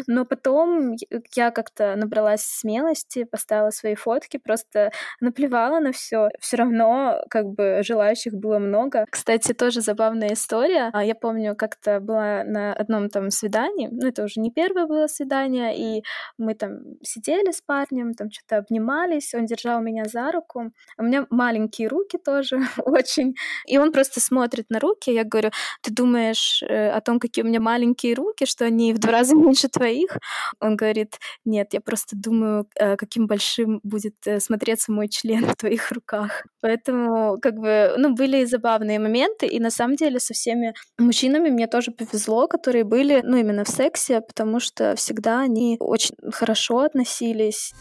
Но 0.07 0.25
потом 0.25 0.95
я 1.35 1.51
как-то 1.51 1.95
набралась 1.95 2.41
смелости, 2.43 3.23
поставила 3.23 3.69
свои 3.71 3.95
фотки, 3.95 4.37
просто 4.37 4.91
наплевала 5.21 5.79
на 5.79 5.91
все. 5.91 6.29
Все 6.39 6.57
равно 6.57 7.23
как 7.29 7.47
бы 7.47 7.81
желающих 7.83 8.33
было 8.33 8.59
много. 8.59 9.05
Кстати, 9.09 9.53
тоже 9.53 9.81
забавная 9.81 10.33
история. 10.33 10.89
А, 10.93 11.03
я 11.03 11.15
помню, 11.15 11.55
как-то 11.55 11.99
была 11.99 12.43
на 12.43 12.73
одном 12.73 13.09
там 13.09 13.29
свидании, 13.31 13.89
ну 13.91 14.07
это 14.07 14.23
уже 14.23 14.39
не 14.39 14.51
первое 14.51 14.85
было 14.85 15.07
свидание, 15.07 15.77
и 15.77 16.03
мы 16.37 16.53
там 16.55 16.92
сидели 17.01 17.51
с 17.51 17.61
парнем, 17.61 18.13
там 18.13 18.29
что-то 18.31 18.57
обнимались, 18.57 19.33
он 19.33 19.45
держал 19.45 19.81
меня 19.81 20.05
за 20.05 20.31
руку. 20.31 20.71
У 20.97 21.03
меня 21.03 21.25
маленькие 21.29 21.87
руки 21.87 22.17
тоже 22.17 22.59
очень. 22.77 23.35
И 23.65 23.77
он 23.77 23.91
просто 23.91 24.19
смотрит 24.19 24.69
на 24.69 24.79
руки, 24.79 25.11
я 25.11 25.23
говорю, 25.23 25.51
ты 25.81 25.91
думаешь 25.91 26.63
э, 26.63 26.89
о 26.89 27.01
том, 27.01 27.19
какие 27.19 27.43
у 27.43 27.47
меня 27.47 27.59
маленькие 27.59 28.13
руки, 28.13 28.45
что 28.45 28.65
они 28.65 28.93
в 28.93 28.99
два 28.99 29.11
раза 29.11 29.35
меньше 29.35 29.67
твоих? 29.67 30.17
Он 30.59 30.75
говорит, 30.75 31.19
нет, 31.45 31.73
я 31.73 31.81
просто 31.81 32.15
думаю, 32.15 32.67
э, 32.75 32.95
каким 32.97 33.27
большим 33.27 33.79
будет 33.83 34.15
э, 34.25 34.39
смотреться 34.39 34.91
мой 34.91 35.07
член 35.07 35.45
в 35.45 35.55
твоих 35.55 35.91
руках. 35.91 36.43
Поэтому, 36.61 37.37
как 37.41 37.55
бы, 37.55 37.93
ну, 37.97 38.13
были 38.13 38.37
и 38.37 38.45
забавные 38.45 38.99
моменты, 38.99 39.47
и 39.47 39.59
на 39.59 39.69
самом 39.69 39.95
деле 39.95 40.19
со 40.19 40.33
всеми 40.33 40.73
мужчинами 40.97 41.49
мне 41.49 41.67
тоже 41.67 41.91
повезло, 41.91 42.47
которые 42.47 42.83
были, 42.83 43.21
ну, 43.23 43.37
именно 43.37 43.63
в 43.63 43.69
сексе, 43.69 44.21
потому 44.21 44.59
что 44.59 44.95
всегда 44.95 45.41
они 45.41 45.77
очень 45.79 46.15
хорошо 46.31 46.82
относились. 46.83 47.73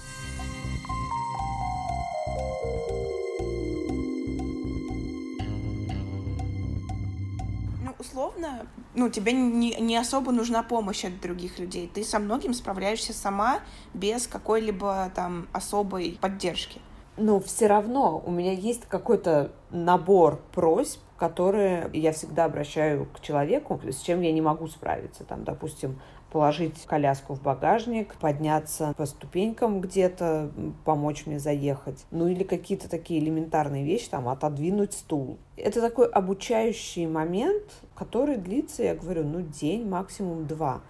безусловно, 8.12 8.66
ну, 8.94 9.09
тебе 9.09 9.32
не, 9.32 9.75
не 9.80 9.97
особо 9.97 10.32
нужна 10.32 10.62
помощь 10.62 11.04
от 11.04 11.21
других 11.21 11.59
людей. 11.59 11.90
Ты 11.92 12.04
со 12.04 12.18
многим 12.18 12.54
справляешься 12.54 13.12
сама 13.12 13.61
без 13.94 14.26
какой-либо 14.26 15.11
там 15.14 15.49
особой 15.52 16.18
поддержки. 16.21 16.80
Но 17.16 17.40
все 17.40 17.66
равно 17.66 18.23
у 18.25 18.30
меня 18.30 18.52
есть 18.52 18.87
какой-то 18.88 19.52
набор 19.71 20.40
просьб, 20.52 21.00
которые 21.18 21.90
я 21.92 22.12
всегда 22.12 22.47
обращаю 22.47 23.06
к 23.06 23.21
человеку, 23.21 23.80
с 23.85 24.00
чем 24.00 24.23
я 24.23 24.32
не 24.32 24.40
могу 24.40 24.66
справиться. 24.66 25.25
Там, 25.25 25.44
допустим, 25.44 26.00
положить 26.32 26.86
коляску 26.86 27.34
в 27.34 27.42
багажник, 27.42 28.14
подняться 28.14 28.94
по 28.96 29.04
ступенькам 29.04 29.82
где-то, 29.82 30.50
помочь 30.84 31.26
мне 31.26 31.38
заехать. 31.38 32.06
Ну 32.10 32.26
или 32.26 32.42
какие-то 32.42 32.88
такие 32.88 33.20
элементарные 33.20 33.84
вещи, 33.84 34.08
там, 34.08 34.28
отодвинуть 34.28 34.94
стул. 34.94 35.38
Это 35.56 35.82
такой 35.82 36.08
обучающий 36.08 37.06
момент, 37.06 37.64
который 37.94 38.36
длится, 38.36 38.82
я 38.82 38.94
говорю, 38.94 39.24
ну 39.24 39.42
день, 39.42 39.86
максимум 39.86 40.46
два. 40.46 40.80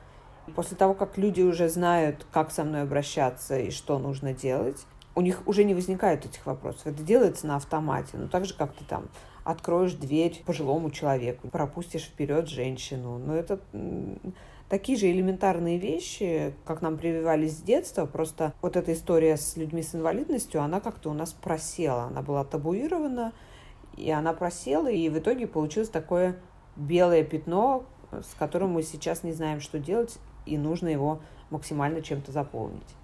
После 0.55 0.77
того, 0.77 0.95
как 0.95 1.19
люди 1.19 1.43
уже 1.43 1.69
знают, 1.69 2.25
как 2.31 2.53
со 2.53 2.63
мной 2.63 2.83
обращаться 2.83 3.59
и 3.59 3.71
что 3.71 3.99
нужно 3.99 4.33
делать, 4.33 4.87
у 5.17 5.21
них 5.21 5.43
уже 5.47 5.65
не 5.65 5.75
возникает 5.75 6.25
этих 6.25 6.47
вопросов. 6.47 6.87
Это 6.87 7.03
делается 7.03 7.49
на 7.49 7.57
автомате. 7.57 8.11
Ну, 8.15 8.29
так 8.29 8.45
же, 8.45 8.55
как 8.55 8.73
ты 8.75 8.85
там 8.85 9.09
откроешь 9.45 9.95
дверь 9.95 10.41
пожилому 10.47 10.91
человеку, 10.91 11.49
пропустишь 11.49 12.05
вперед 12.05 12.49
женщину. 12.49 13.19
Но 13.19 13.35
это 13.35 13.59
такие 14.73 14.97
же 14.97 15.11
элементарные 15.11 15.77
вещи, 15.77 16.55
как 16.65 16.81
нам 16.81 16.97
прививались 16.97 17.59
с 17.59 17.61
детства, 17.61 18.07
просто 18.07 18.55
вот 18.63 18.75
эта 18.75 18.95
история 18.95 19.37
с 19.37 19.59
людьми 19.59 19.83
с 19.83 19.95
инвалидностью, 19.95 20.63
она 20.63 20.81
как-то 20.81 21.11
у 21.11 21.13
нас 21.13 21.35
просела. 21.35 22.05
Она 22.05 22.23
была 22.23 22.43
табуирована, 22.43 23.35
и 23.99 24.11
она 24.11 24.33
просела, 24.33 24.91
и 24.91 25.11
в 25.11 25.19
итоге 25.19 25.47
получилось 25.47 25.91
такое 25.91 26.39
белое 26.75 27.23
пятно, 27.23 27.85
с 28.13 28.35
которым 28.39 28.71
мы 28.71 28.83
сейчас 28.83 29.25
не 29.25 29.35
знаем, 29.35 29.61
что 29.61 29.79
делать, 29.79 30.17
и 30.47 30.57
нужно 30.57 30.89
его 30.89 31.21
максимально 31.51 32.01
чем-то 32.01 32.33
заполнить. 32.33 32.97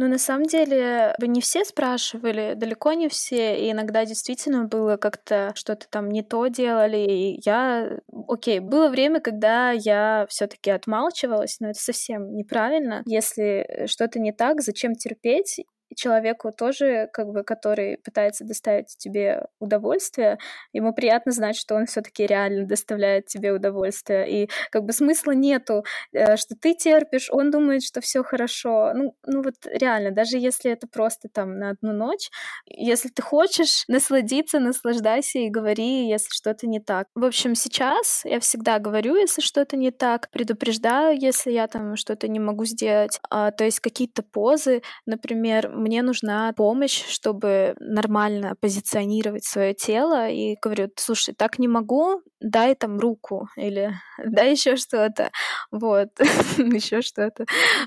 Ну, 0.00 0.08
на 0.08 0.16
самом 0.16 0.46
деле, 0.46 1.14
вы 1.18 1.28
не 1.28 1.42
все 1.42 1.62
спрашивали, 1.62 2.54
далеко 2.56 2.94
не 2.94 3.10
все, 3.10 3.60
и 3.60 3.70
иногда 3.70 4.06
действительно 4.06 4.64
было 4.64 4.96
как-то 4.96 5.52
что-то 5.54 5.86
там 5.90 6.08
не 6.08 6.22
то 6.22 6.46
делали, 6.46 6.96
и 6.96 7.38
я... 7.44 7.98
Окей, 8.26 8.60
было 8.60 8.88
время, 8.88 9.20
когда 9.20 9.72
я 9.72 10.24
все 10.30 10.46
таки 10.46 10.70
отмалчивалась, 10.70 11.60
но 11.60 11.68
это 11.68 11.80
совсем 11.80 12.34
неправильно. 12.34 13.02
Если 13.04 13.84
что-то 13.88 14.18
не 14.20 14.32
так, 14.32 14.62
зачем 14.62 14.94
терпеть? 14.94 15.66
Человеку 15.96 16.52
тоже, 16.52 17.08
как 17.12 17.28
бы, 17.28 17.42
который 17.42 17.98
пытается 17.98 18.44
доставить 18.44 18.96
тебе 18.96 19.46
удовольствие, 19.58 20.38
ему 20.72 20.92
приятно 20.92 21.32
знать, 21.32 21.56
что 21.56 21.74
он 21.74 21.86
все-таки 21.86 22.26
реально 22.26 22.66
доставляет 22.66 23.26
тебе 23.26 23.52
удовольствие. 23.52 24.44
И 24.44 24.50
как 24.70 24.84
бы 24.84 24.92
смысла 24.92 25.32
нету, 25.32 25.84
э, 26.12 26.36
что 26.36 26.54
ты 26.54 26.74
терпишь, 26.74 27.28
он 27.30 27.50
думает, 27.50 27.82
что 27.82 28.00
все 28.00 28.22
хорошо. 28.22 28.92
Ну, 28.94 29.14
ну 29.26 29.42
вот 29.42 29.54
реально, 29.64 30.10
даже 30.10 30.38
если 30.38 30.70
это 30.70 30.86
просто 30.86 31.28
там 31.28 31.58
на 31.58 31.70
одну 31.70 31.92
ночь, 31.92 32.30
если 32.66 33.08
ты 33.08 33.22
хочешь 33.22 33.84
насладиться, 33.88 34.58
наслаждайся 34.58 35.38
и 35.38 35.50
говори, 35.50 36.08
если 36.08 36.30
что-то 36.30 36.66
не 36.66 36.80
так. 36.80 37.06
В 37.14 37.24
общем, 37.24 37.54
сейчас 37.54 38.22
я 38.24 38.40
всегда 38.40 38.78
говорю, 38.78 39.16
если 39.16 39.40
что-то 39.40 39.76
не 39.76 39.90
так, 39.90 40.30
предупреждаю, 40.30 41.18
если 41.18 41.50
я 41.50 41.66
там 41.66 41.96
что-то 41.96 42.28
не 42.28 42.38
могу 42.40 42.64
сделать. 42.64 43.18
А, 43.30 43.50
то 43.50 43.64
есть 43.64 43.80
какие-то 43.80 44.22
позы, 44.22 44.82
например, 45.06 45.70
мне 45.80 46.02
нужна 46.02 46.52
помощь, 46.52 47.04
чтобы 47.08 47.74
нормально 47.80 48.54
позиционировать 48.60 49.44
свое 49.44 49.74
тело. 49.74 50.28
И 50.28 50.56
говорю, 50.62 50.90
слушай, 50.96 51.34
так 51.34 51.58
не 51.58 51.68
могу, 51.68 52.22
дай 52.40 52.74
там 52.74 52.98
руку 52.98 53.48
или 53.56 53.92
дай 54.24 54.52
еще 54.52 54.76
что-то. 54.76 55.30
Вот, 55.70 56.08
еще 56.58 57.02
что-то. 57.02 57.44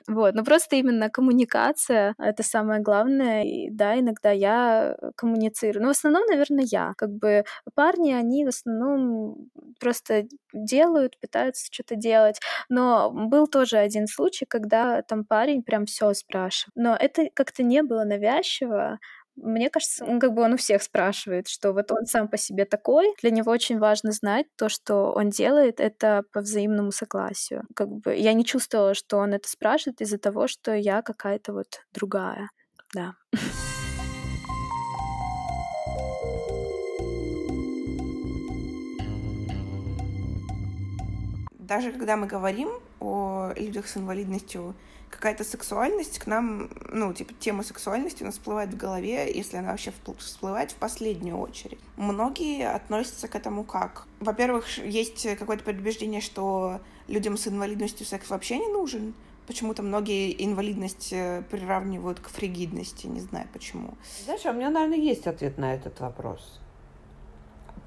Вот, 0.08 0.36
но 0.36 0.44
просто 0.44 0.76
именно 0.76 1.10
коммуникация— 1.10 2.16
это 2.18 2.44
самое 2.44 2.82
главное. 2.82 3.44
И 3.44 3.70
да, 3.70 4.00
иногда 4.00 4.32
я 4.32 4.96
коммуницирую. 5.16 5.84
Но 5.84 5.90
в 5.90 5.98
основном, 5.98 6.26
наверное, 6.28 6.66
я. 6.66 6.94
Как 6.98 7.10
бы 7.10 7.44
парни, 7.76 8.12
они 8.12 8.46
в 8.46 8.50
основном 8.50 9.50
просто 9.80 10.26
делают, 10.54 11.20
пытаются 11.20 11.68
что-то 11.72 11.96
делать. 11.96 12.40
Но 12.70 13.12
был 13.12 13.48
тоже 13.48 13.78
один 13.78 14.08
случай, 14.08 14.46
когда 14.46 15.02
там 15.02 15.26
парень 15.26 15.64
прям 15.64 15.86
все 15.86 16.14
спрашивал. 16.14 16.72
Но 16.76 16.96
это 16.96 17.30
как-то 17.34 17.64
не 17.64 17.83
было 17.88 18.04
навязчиво, 18.04 19.00
мне 19.36 19.70
кажется, 19.70 20.06
он 20.06 20.20
как 20.20 20.34
бы 20.34 20.44
он 20.44 20.54
у 20.54 20.58
всех 20.58 20.84
спрашивает, 20.84 21.48
что 21.48 21.74
вот 21.74 21.92
он 21.92 22.06
сам 22.06 22.28
по 22.28 22.38
себе 22.38 22.66
такой. 22.66 23.14
Для 23.22 23.32
него 23.32 23.52
очень 23.52 23.80
важно 23.80 24.12
знать 24.12 24.46
то, 24.56 24.70
что 24.70 25.12
он 25.12 25.30
делает, 25.30 25.80
это 25.80 26.24
по 26.32 26.42
взаимному 26.42 26.92
согласию. 26.92 27.64
Как 27.76 27.90
бы 27.90 28.16
я 28.16 28.34
не 28.34 28.46
чувствовала, 28.46 28.94
что 28.94 29.18
он 29.18 29.34
это 29.34 29.50
спрашивает 29.50 30.02
из-за 30.02 30.20
того, 30.20 30.48
что 30.48 30.74
я 30.76 31.02
какая-то 31.02 31.54
вот 31.54 31.82
другая. 31.94 32.50
Да. 32.94 33.16
Даже 41.52 41.92
когда 41.92 42.18
мы 42.18 42.28
говорим 42.28 42.70
о 43.00 43.52
людях 43.56 43.88
с 43.88 43.98
инвалидностью, 43.98 44.76
какая-то 45.14 45.44
сексуальность 45.44 46.20
к 46.20 46.28
нам, 46.28 46.70
ну, 46.90 47.14
типа, 47.14 47.34
тема 47.40 47.64
сексуальности 47.64 48.24
у 48.24 48.26
нас 48.26 48.36
всплывает 48.36 48.74
в 48.74 48.78
голове, 48.78 49.32
если 49.34 49.58
она 49.58 49.72
вообще 49.72 49.94
всплывает 50.18 50.72
в 50.72 50.76
последнюю 50.76 51.38
очередь. 51.38 51.80
Многие 51.98 52.70
относятся 52.70 53.28
к 53.28 53.36
этому 53.36 53.64
как? 53.64 54.08
Во-первых, 54.20 54.78
есть 54.80 55.28
какое-то 55.38 55.64
предубеждение, 55.64 56.22
что 56.22 56.80
людям 57.08 57.38
с 57.38 57.48
инвалидностью 57.48 58.06
секс 58.06 58.30
вообще 58.30 58.58
не 58.58 58.68
нужен. 58.68 59.14
Почему-то 59.46 59.84
многие 59.84 60.44
инвалидность 60.44 61.12
э, 61.12 61.44
приравнивают 61.52 62.20
к 62.20 62.30
фригидности, 62.30 63.08
не 63.08 63.20
знаю 63.20 63.48
почему. 63.52 63.96
Знаешь, 64.24 64.46
а 64.46 64.52
у 64.52 64.54
меня, 64.54 64.70
наверное, 64.70 64.98
есть 64.98 65.28
ответ 65.28 65.58
на 65.58 65.76
этот 65.76 66.00
вопрос. 66.00 66.62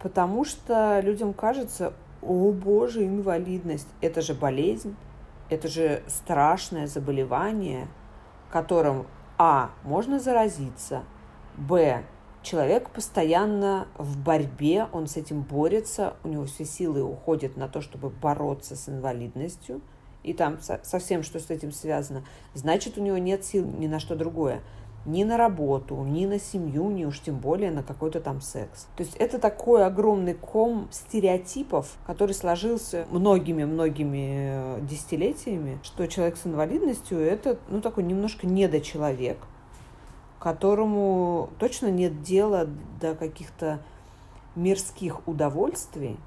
Потому 0.03 0.45
что 0.45 1.01
людям 1.01 1.33
кажется, 1.33 1.95
о 2.21 2.53
боже, 2.53 3.07
инвалидность, 3.07 3.89
это 4.03 4.21
же 4.21 4.35
болезнь, 4.35 4.95
это 5.49 5.69
же 5.69 6.03
страшное 6.07 6.87
заболевание, 6.87 7.89
которым 8.51 9.07
А. 9.39 9.71
Можно 9.83 10.19
заразиться, 10.19 11.05
Б. 11.57 12.05
Человек 12.43 12.91
постоянно 12.91 13.89
в 13.99 14.19
борьбе, 14.19 14.87
он 14.93 15.09
с 15.09 15.17
этим 15.17 15.43
борется, 15.43 16.15
у 16.23 16.29
него 16.29 16.45
все 16.45 16.65
силы 16.65 17.03
уходят 17.03 17.57
на 17.57 17.67
то, 17.67 17.81
чтобы 17.81 18.09
бороться 18.09 18.77
с 18.77 18.89
инвалидностью, 18.89 19.81
и 20.23 20.33
там 20.33 20.59
совсем 20.83 21.23
что 21.23 21.41
с 21.41 21.51
этим 21.51 21.73
связано, 21.73 22.25
значит, 22.55 22.99
у 22.99 23.03
него 23.03 23.19
нет 23.19 23.45
сил 23.45 23.65
ни 23.67 23.89
на 23.89 23.99
что 23.99 24.15
другое 24.15 24.61
ни 25.07 25.23
на 25.25 25.37
работу, 25.37 25.97
ни 26.03 26.27
на 26.27 26.39
семью, 26.39 26.91
ни 26.91 27.05
уж 27.05 27.21
тем 27.21 27.37
более 27.37 27.71
на 27.71 27.83
какой-то 27.83 28.21
там 28.21 28.41
секс. 28.41 28.89
То 28.97 29.05
есть 29.05 29.17
это 29.17 29.39
такой 29.39 29.87
огромный 29.87 30.35
ком 30.35 30.89
стереотипов, 30.91 31.97
который 32.07 32.33
сложился 32.33 33.07
многими-многими 33.11 34.79
э, 34.79 34.81
десятилетиями, 34.83 35.79
что 35.83 36.07
человек 36.07 36.37
с 36.37 36.47
инвалидностью 36.47 37.19
это, 37.21 37.59
ну, 37.69 37.81
такой 37.81 38.03
немножко 38.03 38.47
недочеловек, 38.47 39.39
которому 40.41 41.51
точно 41.59 41.87
нет 41.87 42.23
дела 42.23 42.67
до 43.01 43.15
каких-то 43.15 43.81
мирских 44.57 45.27
удовольствий, 45.29 46.19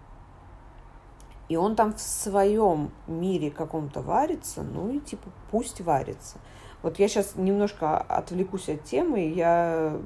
и 1.49 1.55
он 1.55 1.75
там 1.75 1.95
в 1.95 1.99
своем 1.99 2.91
мире 3.07 3.49
каком-то 3.49 4.01
варится, 4.01 4.61
ну 4.61 4.91
и 4.91 4.99
типа 4.99 5.29
пусть 5.51 5.81
варится. 5.81 6.37
Вот 6.81 6.97
я 6.97 7.09
сейчас 7.09 7.35
немножко 7.35 7.97
отвлекусь 7.97 8.69
от 8.69 8.83
темы. 8.85 9.27
Я 9.27 9.97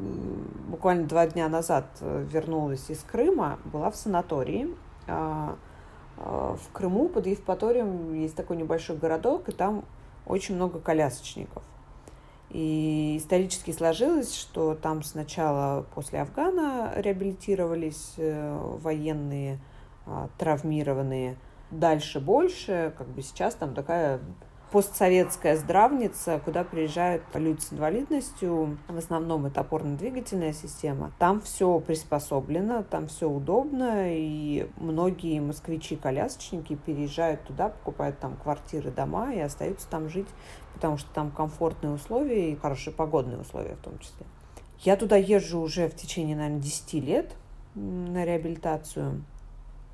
буквально 0.68 1.06
два 1.06 1.28
дня 1.28 1.48
назад 1.48 1.86
э, 2.02 2.26
вернулась 2.32 2.90
из 2.90 3.04
Крыма, 3.04 3.60
была 3.66 3.92
в 3.92 3.96
санатории. 3.96 4.70
А, 5.08 5.56
а, 6.18 6.56
в 6.56 6.72
Крыму 6.74 7.10
под 7.10 7.28
Евпаторием 7.28 8.14
есть 8.14 8.36
такой 8.36 8.58
небольшой 8.58 8.98
городок, 8.98 9.50
и 9.50 9.52
там 9.52 9.86
очень 10.26 10.56
много 10.56 10.80
колясочников. 10.80 11.64
И 12.50 13.18
исторически 13.18 13.72
сложилось, 13.72 14.36
что 14.36 14.76
там 14.76 15.04
сначала 15.04 15.86
после 15.96 16.22
Афгана 16.22 16.94
реабилитировались 16.96 18.14
э, 18.18 18.78
военные, 18.82 19.60
а, 20.06 20.30
травмированные, 20.38 21.36
дальше 21.72 22.20
больше, 22.20 22.94
как 22.98 23.08
бы 23.08 23.22
сейчас 23.22 23.56
там 23.56 23.74
такая 23.74 24.20
постсоветская 24.74 25.56
здравница, 25.56 26.42
куда 26.44 26.64
приезжают 26.64 27.22
люди 27.36 27.60
с 27.60 27.72
инвалидностью. 27.72 28.80
В 28.88 28.98
основном 28.98 29.46
это 29.46 29.62
опорно-двигательная 29.62 30.52
система. 30.52 31.12
Там 31.20 31.42
все 31.42 31.80
приспособлено, 31.80 32.82
там 32.82 33.08
все 33.08 33.30
удобно, 33.30 34.12
и 34.12 34.68
многие 34.78 35.40
москвичи-колясочники 35.42 36.74
переезжают 36.74 37.44
туда, 37.44 37.70
покупают 37.70 38.18
там 38.18 38.36
квартиры, 38.36 38.90
дома 38.90 39.32
и 39.32 39.40
остаются 39.40 39.88
там 39.88 40.10
жить, 40.10 40.28
потому 40.74 40.98
что 40.98 41.08
там 41.14 41.30
комфортные 41.30 41.94
условия 41.94 42.52
и 42.52 42.56
хорошие 42.56 42.96
погодные 42.96 43.38
условия 43.38 43.76
в 43.76 43.84
том 43.84 44.00
числе. 44.00 44.26
Я 44.80 44.98
туда 44.98 45.18
езжу 45.18 45.60
уже 45.60 45.88
в 45.88 45.96
течение, 45.96 46.36
наверное, 46.36 46.60
10 46.60 46.94
лет 46.96 47.36
на 47.76 48.26
реабилитацию. 48.26 49.24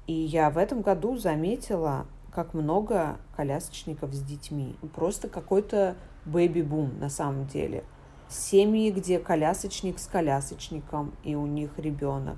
И 0.07 0.13
я 0.13 0.49
в 0.49 0.57
этом 0.57 0.81
году 0.81 1.17
заметила, 1.17 2.05
как 2.33 2.53
много 2.53 3.17
колясочников 3.35 4.13
с 4.13 4.21
детьми. 4.21 4.75
Просто 4.95 5.27
какой-то 5.27 5.95
бэби-бум 6.25 6.99
на 6.99 7.09
самом 7.09 7.47
деле. 7.47 7.83
Семьи, 8.29 8.91
где 8.91 9.17
колясочник 9.17 9.97
с 9.97 10.07
колясочником, 10.07 11.13
и 11.23 11.35
у 11.35 11.47
них 11.47 11.71
ребенок. 11.77 12.37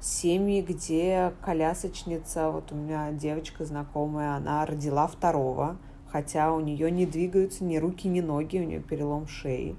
Семьи, 0.00 0.60
где 0.60 1.32
колясочница, 1.40 2.50
вот 2.50 2.70
у 2.72 2.76
меня 2.76 3.10
девочка 3.10 3.64
знакомая, 3.64 4.36
она 4.36 4.64
родила 4.66 5.06
второго, 5.06 5.76
хотя 6.08 6.52
у 6.52 6.60
нее 6.60 6.90
не 6.90 7.06
двигаются 7.06 7.64
ни 7.64 7.78
руки, 7.78 8.06
ни 8.06 8.20
ноги, 8.20 8.58
у 8.58 8.64
нее 8.64 8.80
перелом 8.80 9.26
шеи. 9.26 9.76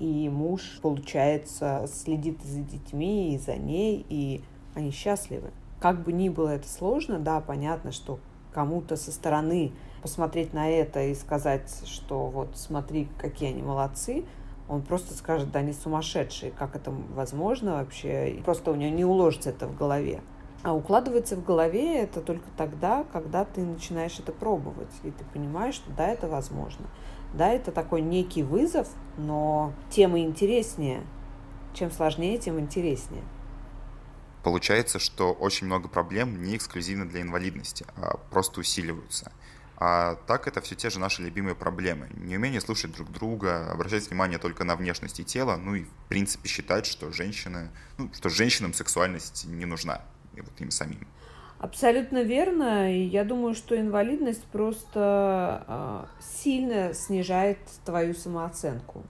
И 0.00 0.28
муж, 0.28 0.80
получается, 0.82 1.86
следит 1.86 2.42
за 2.42 2.60
детьми 2.60 3.34
и 3.34 3.38
за 3.38 3.54
ней, 3.54 4.04
и 4.08 4.42
они 4.74 4.90
счастливы. 4.90 5.50
Как 5.78 6.02
бы 6.02 6.12
ни 6.12 6.30
было 6.30 6.48
это 6.48 6.68
сложно, 6.68 7.20
да, 7.20 7.40
понятно, 7.40 7.92
что 7.92 8.18
кому-то 8.54 8.96
со 8.96 9.10
стороны 9.12 9.72
посмотреть 10.00 10.52
на 10.52 10.70
это 10.70 11.02
и 11.02 11.14
сказать, 11.14 11.82
что 11.86 12.26
вот 12.26 12.56
смотри, 12.56 13.08
какие 13.18 13.50
они 13.50 13.62
молодцы, 13.62 14.24
он 14.68 14.82
просто 14.82 15.14
скажет, 15.14 15.50
да, 15.50 15.58
они 15.58 15.72
сумасшедшие, 15.72 16.52
как 16.52 16.76
это 16.76 16.90
возможно 17.14 17.74
вообще, 17.74 18.30
и 18.30 18.42
просто 18.42 18.70
у 18.70 18.74
него 18.74 18.94
не 18.94 19.04
уложится 19.04 19.50
это 19.50 19.66
в 19.66 19.76
голове. 19.76 20.22
А 20.62 20.74
укладывается 20.74 21.36
в 21.36 21.44
голове 21.44 21.98
это 21.98 22.22
только 22.22 22.46
тогда, 22.56 23.04
когда 23.12 23.44
ты 23.44 23.60
начинаешь 23.62 24.18
это 24.18 24.32
пробовать, 24.32 24.92
и 25.02 25.10
ты 25.10 25.24
понимаешь, 25.32 25.74
что 25.74 25.90
да, 25.92 26.08
это 26.08 26.26
возможно. 26.26 26.86
Да, 27.34 27.48
это 27.48 27.72
такой 27.72 28.00
некий 28.00 28.42
вызов, 28.42 28.88
но 29.18 29.72
тем 29.90 30.16
и 30.16 30.20
интереснее. 30.22 31.02
Чем 31.74 31.90
сложнее, 31.90 32.38
тем 32.38 32.58
интереснее. 32.60 33.24
Получается, 34.44 34.98
что 34.98 35.32
очень 35.32 35.66
много 35.66 35.88
проблем 35.88 36.42
не 36.42 36.56
эксклюзивно 36.56 37.08
для 37.08 37.22
инвалидности, 37.22 37.86
а 37.96 38.18
просто 38.30 38.60
усиливаются. 38.60 39.32
А 39.78 40.16
так 40.26 40.46
это 40.46 40.60
все 40.60 40.74
те 40.74 40.90
же 40.90 41.00
наши 41.00 41.22
любимые 41.22 41.54
проблемы. 41.54 42.08
Неумение 42.14 42.60
слушать 42.60 42.92
друг 42.92 43.10
друга, 43.10 43.72
обращать 43.72 44.06
внимание 44.08 44.38
только 44.38 44.64
на 44.64 44.76
внешность 44.76 45.18
и 45.18 45.24
тело, 45.24 45.56
ну 45.56 45.74
и 45.74 45.84
в 45.84 46.08
принципе 46.08 46.46
считать, 46.46 46.84
что 46.84 47.10
женщины, 47.10 47.70
ну, 47.96 48.10
что 48.12 48.28
женщинам 48.28 48.74
сексуальность 48.74 49.46
не 49.46 49.64
нужна, 49.64 50.02
и 50.36 50.42
вот 50.42 50.52
им 50.60 50.70
самим. 50.70 51.08
Абсолютно 51.58 52.22
верно. 52.22 52.94
И 52.94 53.02
я 53.02 53.24
думаю, 53.24 53.54
что 53.54 53.80
инвалидность 53.80 54.44
просто 54.44 55.64
э, 55.66 56.22
сильно 56.42 56.92
снижает 56.92 57.58
твою 57.86 58.12
самооценку. 58.12 59.04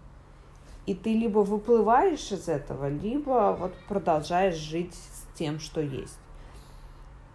И 0.86 0.94
ты 0.94 1.14
либо 1.14 1.38
выплываешь 1.38 2.30
из 2.30 2.46
этого, 2.46 2.88
либо 2.88 3.56
вот 3.58 3.74
продолжаешь 3.88 4.56
жить 4.56 4.94
тем, 5.34 5.60
что 5.60 5.80
есть. 5.80 6.18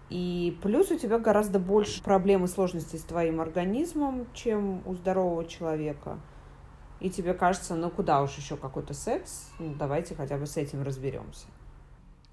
И 0.09 0.57
плюс 0.63 0.89
у 0.89 0.97
тебя 0.97 1.19
гораздо 1.19 1.59
больше 1.59 2.01
проблем 2.01 2.45
и 2.45 2.47
сложностей 2.47 2.97
с 2.97 3.03
твоим 3.03 3.39
организмом, 3.39 4.27
чем 4.33 4.81
у 4.87 4.95
здорового 4.95 5.45
человека. 5.45 6.19
И 6.99 7.09
тебе 7.09 7.33
кажется, 7.33 7.75
ну 7.75 7.89
куда 7.89 8.21
уж 8.21 8.35
еще 8.35 8.57
какой-то 8.57 8.93
секс, 8.93 9.49
ну 9.59 9.73
давайте 9.75 10.15
хотя 10.15 10.37
бы 10.37 10.47
с 10.47 10.57
этим 10.57 10.81
разберемся. 10.83 11.45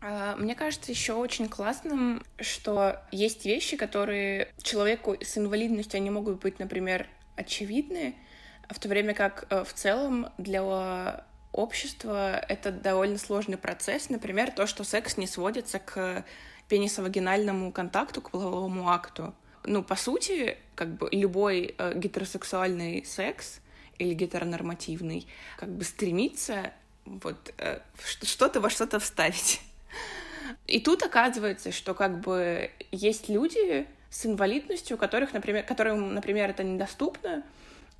А, 0.00 0.36
мне 0.36 0.54
кажется 0.54 0.90
еще 0.90 1.12
очень 1.14 1.48
классным, 1.48 2.22
что 2.38 3.02
есть 3.12 3.44
вещи, 3.44 3.76
которые 3.76 4.52
человеку 4.62 5.16
с 5.20 5.36
инвалидностью, 5.38 5.98
они 5.98 6.10
могут 6.10 6.40
быть, 6.40 6.58
например, 6.58 7.06
очевидны, 7.36 8.16
в 8.68 8.78
то 8.78 8.88
время 8.88 9.14
как 9.14 9.46
э, 9.50 9.64
в 9.64 9.72
целом 9.72 10.28
для 10.38 11.24
общества 11.56 12.36
это 12.36 12.70
довольно 12.70 13.18
сложный 13.18 13.56
процесс. 13.56 14.10
Например, 14.10 14.50
то, 14.50 14.66
что 14.66 14.84
секс 14.84 15.16
не 15.16 15.26
сводится 15.26 15.78
к 15.78 16.24
пенисовагинальному 16.68 17.72
контакту, 17.72 18.20
к 18.20 18.30
половому 18.30 18.90
акту. 18.90 19.34
Ну, 19.64 19.82
по 19.82 19.96
сути, 19.96 20.56
как 20.74 20.96
бы 20.96 21.08
любой 21.10 21.74
э, 21.76 21.92
гетеросексуальный 21.96 23.04
секс 23.04 23.60
или 23.98 24.14
гетеронормативный 24.14 25.26
как 25.56 25.70
бы 25.70 25.84
стремится 25.84 26.72
вот 27.04 27.52
э, 27.58 27.80
что-то 28.22 28.60
во 28.60 28.70
что-то 28.70 28.98
вставить. 29.00 29.60
И 30.66 30.80
тут 30.80 31.02
оказывается, 31.02 31.72
что 31.72 31.94
как 31.94 32.20
бы 32.20 32.70
есть 32.90 33.28
люди 33.28 33.86
с 34.10 34.26
инвалидностью, 34.26 34.96
которых, 34.96 35.32
например, 35.32 35.64
которым, 35.64 36.14
например, 36.14 36.50
это 36.50 36.64
недоступно, 36.64 37.42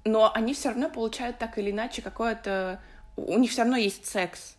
но 0.04 0.32
они 0.32 0.54
все 0.54 0.68
равно 0.68 0.88
получают 0.88 1.38
так 1.38 1.58
или 1.58 1.70
иначе 1.70 2.02
какое-то 2.02 2.80
у 3.16 3.38
них 3.38 3.50
все 3.50 3.62
равно 3.62 3.76
есть 3.76 4.06
секс. 4.06 4.56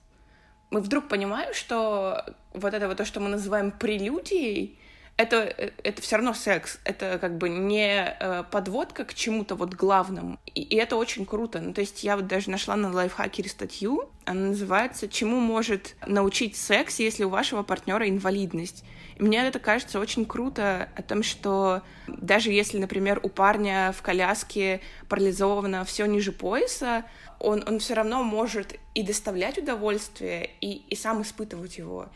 Мы 0.70 0.82
вдруг 0.82 1.08
понимаем, 1.08 1.54
что 1.54 2.26
вот 2.54 2.74
это 2.74 2.88
вот 2.88 2.98
то, 2.98 3.06
что 3.06 3.20
мы 3.20 3.30
называем 3.30 3.72
прелюдией, 3.72 4.78
это, 5.18 5.38
это 5.38 6.02
все 6.02 6.18
равно 6.18 6.34
секс, 6.34 6.80
это 6.84 7.18
как 7.20 7.38
бы 7.38 7.50
не 7.50 8.16
э, 8.20 8.44
подводка 8.52 9.04
к 9.04 9.16
чему-то 9.16 9.56
вот 9.56 9.74
главному, 9.74 10.40
и, 10.46 10.62
и 10.62 10.76
это 10.76 10.96
очень 10.96 11.26
круто. 11.26 11.60
Ну, 11.60 11.74
то 11.74 11.82
есть 11.82 12.04
я 12.04 12.16
вот 12.16 12.28
даже 12.28 12.52
нашла 12.52 12.76
на 12.76 12.92
лайфхакере 12.92 13.50
статью, 13.50 14.12
она 14.26 14.50
называется 14.50 15.08
«Чему 15.08 15.40
может 15.40 15.96
научить 16.06 16.56
секс, 16.56 17.00
если 17.00 17.24
у 17.24 17.30
вашего 17.30 17.64
партнера 17.64 18.08
инвалидность?» 18.08 18.84
И 19.18 19.24
мне 19.24 19.40
это 19.40 19.58
кажется 19.58 20.00
очень 20.00 20.26
круто 20.26 20.90
о 20.96 21.02
том, 21.02 21.24
что 21.24 21.82
даже 22.08 22.52
если, 22.52 22.78
например, 22.78 23.20
у 23.24 23.30
парня 23.30 23.92
в 23.98 24.04
коляске 24.04 24.82
парализовано 25.10 25.84
все 25.86 26.06
ниже 26.06 26.32
пояса, 26.32 27.04
он, 27.40 27.64
он 27.68 27.80
все 27.80 27.94
равно 27.94 28.24
может 28.24 28.80
и 28.94 29.04
доставлять 29.04 29.58
удовольствие, 29.58 30.50
и, 30.62 30.84
и 30.90 30.96
сам 30.96 31.22
испытывать 31.22 31.78
его. 31.78 32.08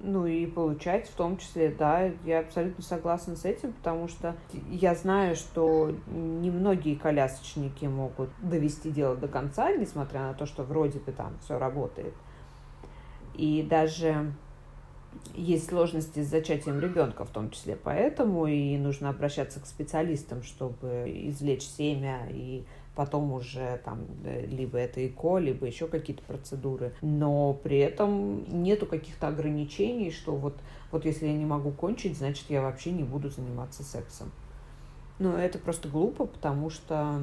Ну 0.00 0.26
и 0.26 0.46
получать 0.46 1.08
в 1.08 1.14
том 1.14 1.38
числе, 1.38 1.70
да, 1.70 2.10
я 2.24 2.40
абсолютно 2.40 2.84
согласна 2.84 3.34
с 3.34 3.44
этим, 3.44 3.72
потому 3.72 4.06
что 4.06 4.36
я 4.70 4.94
знаю, 4.94 5.34
что 5.34 5.92
немногие 6.06 6.94
колясочники 6.94 7.86
могут 7.86 8.30
довести 8.40 8.90
дело 8.90 9.16
до 9.16 9.26
конца, 9.26 9.72
несмотря 9.72 10.20
на 10.20 10.34
то, 10.34 10.46
что 10.46 10.62
вроде 10.62 11.00
бы 11.00 11.10
там 11.10 11.36
все 11.42 11.58
работает. 11.58 12.14
И 13.34 13.66
даже 13.68 14.32
есть 15.34 15.68
сложности 15.68 16.22
с 16.22 16.28
зачатием 16.28 16.78
ребенка 16.78 17.24
в 17.24 17.30
том 17.30 17.50
числе, 17.50 17.74
поэтому 17.74 18.46
и 18.46 18.76
нужно 18.76 19.10
обращаться 19.10 19.58
к 19.58 19.66
специалистам, 19.66 20.44
чтобы 20.44 21.04
извлечь 21.06 21.64
семя 21.64 22.28
и 22.30 22.64
потом 22.98 23.32
уже 23.32 23.80
там 23.84 24.06
э, 24.24 24.44
либо 24.46 24.76
это 24.76 25.06
ЭКО, 25.06 25.38
либо 25.38 25.66
еще 25.66 25.86
какие-то 25.86 26.20
процедуры. 26.24 26.92
Но 27.00 27.54
при 27.54 27.78
этом 27.78 28.42
нету 28.64 28.86
каких-то 28.86 29.28
ограничений, 29.28 30.10
что 30.10 30.34
вот, 30.34 30.58
вот 30.90 31.04
если 31.04 31.28
я 31.28 31.32
не 31.32 31.44
могу 31.44 31.70
кончить, 31.70 32.18
значит 32.18 32.46
я 32.50 32.60
вообще 32.60 32.90
не 32.90 33.04
буду 33.04 33.30
заниматься 33.30 33.84
сексом. 33.84 34.32
Но 35.20 35.38
это 35.38 35.60
просто 35.60 35.88
глупо, 35.88 36.26
потому 36.26 36.70
что 36.70 37.20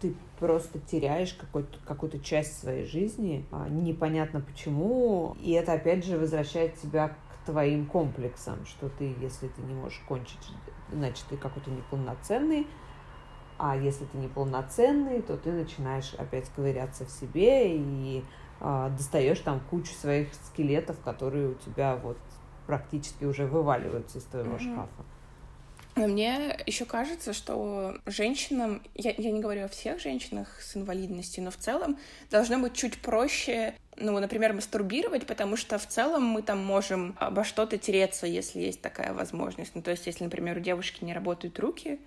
ты 0.00 0.16
просто 0.40 0.80
теряешь 0.80 1.34
какой-то, 1.34 1.78
какую-то 1.86 2.18
часть 2.18 2.58
своей 2.58 2.86
жизни, 2.86 3.46
а, 3.52 3.68
непонятно 3.68 4.40
почему, 4.40 5.36
и 5.40 5.52
это 5.52 5.74
опять 5.74 6.04
же 6.04 6.18
возвращает 6.18 6.74
тебя 6.74 7.10
к 7.10 7.46
твоим 7.46 7.86
комплексам, 7.86 8.66
что 8.66 8.88
ты, 8.88 9.14
если 9.20 9.46
ты 9.46 9.62
не 9.62 9.74
можешь 9.74 10.02
кончить, 10.08 10.50
значит, 10.90 11.24
ты 11.30 11.36
какой-то 11.36 11.70
неполноценный, 11.70 12.66
а 13.58 13.76
если 13.76 14.04
ты 14.06 14.18
неполноценный, 14.18 15.22
то 15.22 15.36
ты 15.36 15.52
начинаешь 15.52 16.14
опять 16.14 16.48
ковыряться 16.50 17.04
в 17.04 17.10
себе 17.10 17.76
и 17.76 18.24
э, 18.60 18.90
достаешь 18.96 19.40
там 19.40 19.60
кучу 19.70 19.92
своих 19.94 20.28
скелетов, 20.34 20.98
которые 21.00 21.50
у 21.50 21.54
тебя 21.54 21.96
вот 21.96 22.18
практически 22.66 23.24
уже 23.24 23.46
вываливаются 23.46 24.18
из 24.18 24.24
твоего 24.24 24.56
mm-hmm. 24.56 24.72
шкафа. 24.72 25.04
Мне 25.96 26.58
еще 26.66 26.86
кажется, 26.86 27.32
что 27.32 27.96
женщинам, 28.04 28.82
я, 28.94 29.14
я 29.16 29.30
не 29.30 29.40
говорю 29.40 29.66
о 29.66 29.68
всех 29.68 30.00
женщинах 30.00 30.60
с 30.60 30.76
инвалидностью, 30.76 31.44
но 31.44 31.52
в 31.52 31.56
целом 31.56 31.98
должно 32.32 32.58
быть 32.58 32.72
чуть 32.72 33.00
проще, 33.00 33.74
ну, 33.96 34.18
например, 34.18 34.54
мастурбировать, 34.54 35.24
потому 35.24 35.56
что 35.56 35.78
в 35.78 35.86
целом 35.86 36.24
мы 36.24 36.42
там 36.42 36.58
можем 36.58 37.14
обо 37.20 37.44
что-то 37.44 37.78
тереться, 37.78 38.26
если 38.26 38.58
есть 38.58 38.80
такая 38.80 39.14
возможность. 39.14 39.76
Ну, 39.76 39.82
то 39.82 39.92
есть, 39.92 40.06
если, 40.06 40.24
например, 40.24 40.56
у 40.56 40.60
девушки 40.60 41.04
не 41.04 41.14
работают 41.14 41.60
руки, 41.60 42.00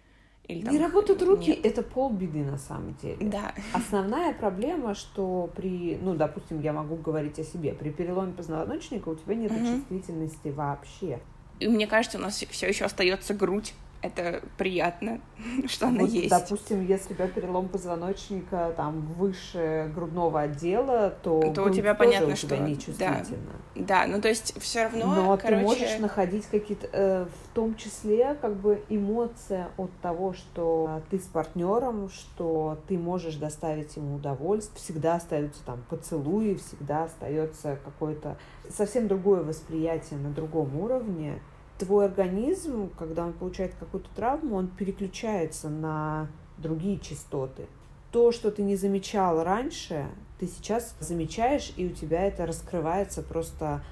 или 0.48 0.62
там... 0.62 0.74
Не 0.74 0.80
работают 0.80 1.22
руки, 1.24 1.52
Нет. 1.52 1.66
это 1.66 1.84
полбеды 1.84 2.44
на 2.44 2.58
самом 2.58 2.96
деле. 2.96 3.18
Да. 3.20 3.54
Основная 3.74 4.34
проблема, 4.34 4.96
что 4.96 5.50
при, 5.56 5.98
ну, 6.02 6.16
допустим, 6.16 6.62
я 6.62 6.74
могу 6.74 6.96
говорить 6.96 7.38
о 7.40 7.44
себе, 7.44 7.74
при 7.74 7.90
переломе 7.90 8.34
позвоночника 8.34 9.10
у 9.10 9.16
тебя 9.16 9.36
нет 9.36 9.52
угу. 9.52 9.66
чувствительности 9.66 10.50
вообще. 10.50 11.20
И 11.60 11.68
мне 11.68 11.88
кажется, 11.88 12.18
у 12.18 12.22
нас 12.22 12.36
все 12.36 12.68
еще 12.68 12.86
остается 12.86 13.34
грудь 13.34 13.74
это 14.02 14.42
приятно, 14.58 15.20
что 15.68 15.88
она 15.88 16.02
вот, 16.02 16.10
есть. 16.10 16.30
Допустим, 16.30 16.86
если 16.86 17.14
у 17.14 17.16
тебя 17.16 17.28
перелом 17.28 17.68
позвоночника 17.68 18.74
там 18.76 19.02
выше 19.14 19.92
грудного 19.94 20.42
отдела, 20.42 21.16
то, 21.24 21.52
то 21.54 21.64
у 21.64 21.70
тебя 21.70 21.96
понятно, 21.96 22.34
у 22.34 22.36
что 22.36 22.48
тебя 22.48 22.60
нечувствительно. 22.60 23.54
Да, 23.76 24.04
да, 24.04 24.08
ну 24.08 24.22
то 24.22 24.28
есть 24.28 24.60
все 24.62 24.84
равно. 24.84 25.06
Но 25.06 25.38
короче... 25.38 25.56
ты 25.56 25.62
можешь 25.62 26.00
находить 26.00 26.46
какие-то, 26.46 26.88
э, 26.92 27.26
в 27.26 27.56
том 27.56 27.76
числе, 27.76 28.36
как 28.40 28.56
бы 28.56 28.84
эмоция 28.90 29.70
от 29.78 29.92
того, 30.02 30.34
что 30.34 31.02
ты 31.10 31.20
с 31.20 31.26
партнером, 31.26 32.10
что 32.10 32.80
ты 32.88 32.98
можешь 32.98 33.36
доставить 33.36 33.96
ему 33.96 34.16
удовольствие, 34.16 34.78
всегда 34.78 35.16
остаются 35.16 35.64
там 35.66 35.84
поцелуи, 35.90 36.56
всегда 36.56 37.06
остается 37.06 37.78
какое-то 37.84 38.38
совсем 38.70 39.08
другое 39.08 39.44
восприятие 39.44 40.20
на 40.20 40.30
другом 40.30 40.80
уровне 40.80 41.42
твой 41.78 42.06
организм, 42.06 42.90
когда 42.98 43.26
он 43.26 43.34
получает 43.34 43.74
какую-то 43.76 44.10
травму, 44.16 44.56
он 44.56 44.68
переключается 44.68 45.70
на 45.70 46.28
другие 46.58 47.00
частоты. 47.00 47.68
То, 48.12 48.32
что 48.32 48.52
ты 48.52 48.64
не 48.64 48.76
замечал 48.76 49.44
раньше, 49.44 50.08
ты 50.40 50.48
сейчас 50.48 50.96
замечаешь, 51.00 51.74
и 51.78 51.86
у 51.86 51.90
тебя 51.90 52.24
это 52.24 52.46
раскрывается 52.46 53.22
просто 53.22 53.84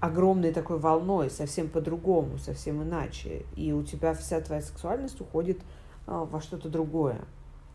огромной 0.00 0.52
такой 0.52 0.78
волной, 0.78 1.30
совсем 1.30 1.68
по-другому, 1.68 2.38
совсем 2.38 2.82
иначе. 2.82 3.44
И 3.56 3.72
у 3.72 3.82
тебя 3.82 4.14
вся 4.14 4.40
твоя 4.40 4.62
сексуальность 4.62 5.20
уходит 5.20 5.60
а, 6.06 6.24
во 6.24 6.40
что-то 6.40 6.68
другое, 6.68 7.20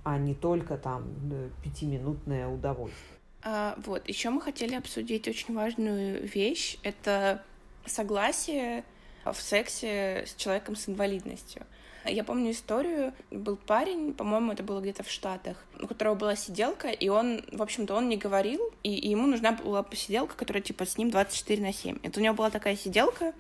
а 0.03 0.17
не 0.17 0.33
только 0.33 0.77
там 0.77 1.03
пятиминутное 1.63 2.47
удовольствие. 2.47 3.19
А, 3.43 3.75
вот, 3.85 4.07
еще 4.07 4.29
мы 4.29 4.39
хотели 4.39 4.75
обсудить 4.75 5.27
очень 5.27 5.53
важную 5.53 6.25
вещь. 6.25 6.77
Это 6.83 7.43
согласие 7.85 8.85
в 9.25 9.41
сексе 9.41 10.25
с 10.27 10.35
человеком 10.35 10.75
с 10.75 10.89
инвалидностью. 10.89 11.65
Я 12.05 12.25
помню 12.25 12.51
историю, 12.51 13.13
был 13.31 13.55
парень, 13.55 14.13
по-моему, 14.13 14.51
это 14.51 14.61
было 14.61 14.81
где-то 14.81 15.03
в 15.03 15.09
Штатах, 15.09 15.63
у 15.79 15.87
которого 15.87 16.15
была 16.15 16.35
сиделка, 16.35 16.89
и 16.89 17.07
он, 17.07 17.45
в 17.51 17.61
общем-то, 17.61 17.95
он 17.95 18.09
не 18.09 18.17
говорил, 18.17 18.59
и, 18.83 18.93
и 18.93 19.09
ему 19.09 19.25
нужна 19.25 19.53
была 19.53 19.85
сиделка, 19.93 20.35
которая, 20.35 20.61
типа, 20.61 20.85
с 20.85 20.97
ним 20.97 21.11
24 21.11 21.61
на 21.61 21.71
7. 21.71 21.99
Это 22.03 22.19
у 22.19 22.23
него 22.23 22.33
была 22.33 22.49
такая 22.49 22.75
сиделка, 22.75 23.33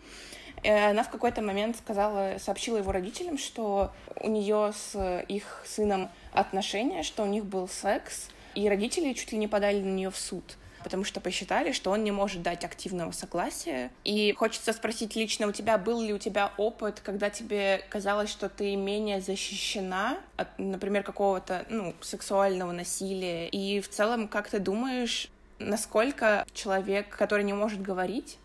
и 0.63 0.69
она 0.69 1.03
в 1.03 1.09
какой-то 1.09 1.41
момент 1.41 1.75
сказала, 1.75 2.37
сообщила 2.39 2.77
его 2.77 2.93
родителям, 2.93 3.37
что 3.37 3.91
у 4.15 4.29
нее 4.29 4.71
с 4.73 5.21
их 5.27 5.63
сыном 5.65 6.09
отношения, 6.31 7.03
что 7.03 7.23
у 7.23 7.27
них 7.27 7.43
был 7.43 7.67
секс, 7.67 8.29
и 8.55 8.69
родители 8.69 9.11
чуть 9.11 9.33
ли 9.33 9.37
не 9.37 9.49
подали 9.49 9.81
на 9.81 9.91
нее 9.91 10.09
в 10.09 10.17
суд 10.17 10.43
потому 10.83 11.03
что 11.03 11.21
посчитали, 11.21 11.71
что 11.71 11.91
он 11.91 12.03
не 12.03 12.11
может 12.11 12.41
дать 12.41 12.63
активного 12.63 13.11
согласия. 13.11 13.91
И 14.03 14.33
хочется 14.33 14.73
спросить 14.73 15.15
лично 15.15 15.47
у 15.47 15.51
тебя, 15.51 15.77
был 15.77 16.01
ли 16.01 16.13
у 16.13 16.17
тебя 16.17 16.51
опыт, 16.57 17.01
когда 17.03 17.29
тебе 17.29 17.83
казалось, 17.89 18.29
что 18.29 18.49
ты 18.49 18.75
менее 18.75 19.21
защищена 19.21 20.17
от, 20.37 20.47
например, 20.59 21.03
какого-то, 21.03 21.65
ну, 21.69 21.93
сексуального 22.01 22.71
насилия? 22.71 23.47
И 23.47 23.81
в 23.81 23.89
целом, 23.89 24.27
как 24.27 24.49
ты 24.49 24.59
думаешь, 24.59 25.29
насколько 25.59 26.45
человек, 26.53 27.09
который 27.09 27.43
не 27.43 27.53
может 27.53 27.81
говорить, 27.81 28.37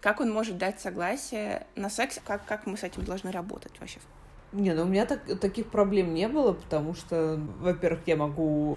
как 0.00 0.20
он 0.20 0.32
может 0.32 0.58
дать 0.58 0.80
согласие 0.80 1.66
на 1.76 1.88
секс, 1.88 2.18
как, 2.24 2.44
как 2.44 2.66
мы 2.66 2.76
с 2.76 2.82
этим 2.82 3.04
должны 3.04 3.30
работать 3.30 3.72
вообще? 3.78 4.00
Не, 4.52 4.74
ну 4.74 4.82
у 4.82 4.86
меня 4.86 5.06
так, 5.06 5.38
таких 5.40 5.70
проблем 5.70 6.12
не 6.12 6.28
было, 6.28 6.52
потому 6.52 6.94
что, 6.94 7.40
во-первых, 7.60 8.00
я 8.06 8.16
могу 8.16 8.76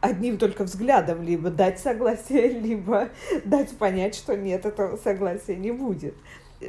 одним 0.00 0.38
только 0.38 0.64
взглядом 0.64 1.22
либо 1.22 1.50
дать 1.50 1.78
согласие, 1.78 2.48
либо 2.60 3.08
дать 3.44 3.76
понять, 3.76 4.14
что 4.14 4.36
нет, 4.36 4.66
этого 4.66 4.96
согласия 4.96 5.56
не 5.56 5.72
будет. 5.72 6.14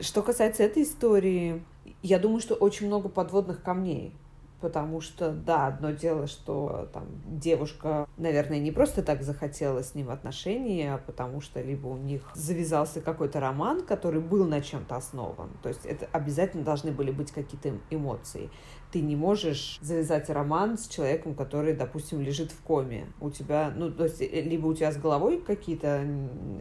Что 0.02 0.22
касается 0.22 0.64
этой 0.64 0.84
истории, 0.84 1.64
я 2.02 2.20
думаю, 2.20 2.40
что 2.40 2.56
очень 2.56 2.88
много 2.88 3.10
подводных 3.10 3.62
камней. 3.64 4.14
Потому 4.62 5.00
что, 5.00 5.32
да, 5.32 5.68
одно 5.68 5.92
дело, 5.92 6.28
что 6.28 6.90
там 6.92 7.06
девушка, 7.26 8.06
наверное, 8.18 8.60
не 8.60 8.72
просто 8.72 9.02
так 9.02 9.24
захотела 9.24 9.82
с 9.82 9.96
ним 9.96 10.10
отношения, 10.10 10.96
а 10.96 10.98
потому 10.98 11.40
что 11.40 11.62
либо 11.62 11.88
у 11.88 11.96
них 11.96 12.30
завязался 12.34 13.00
какой-то 13.00 13.40
роман, 13.40 13.86
который 13.86 14.20
был 14.20 14.46
на 14.46 14.60
чем-то 14.60 14.98
основан. 14.98 15.50
То 15.64 15.70
есть 15.70 15.86
это 15.86 16.10
обязательно 16.12 16.64
должны 16.64 16.92
были 16.92 17.12
быть 17.12 17.32
какие-то 17.32 17.72
эмоции. 17.90 18.50
Ты 18.92 19.02
не 19.02 19.16
можешь 19.16 19.78
завязать 19.82 20.30
роман 20.30 20.78
с 20.78 20.88
человеком, 20.88 21.36
который, 21.36 21.74
допустим, 21.74 22.22
лежит 22.22 22.52
в 22.52 22.62
коме. 22.62 23.08
У 23.22 23.30
тебя, 23.30 23.72
ну, 23.76 23.92
то 23.92 24.06
есть, 24.06 24.22
э, 24.22 24.42
либо 24.42 24.68
у 24.68 24.74
тебя 24.74 24.92
с 24.92 24.98
головой 24.98 25.40
какие-то 25.40 26.06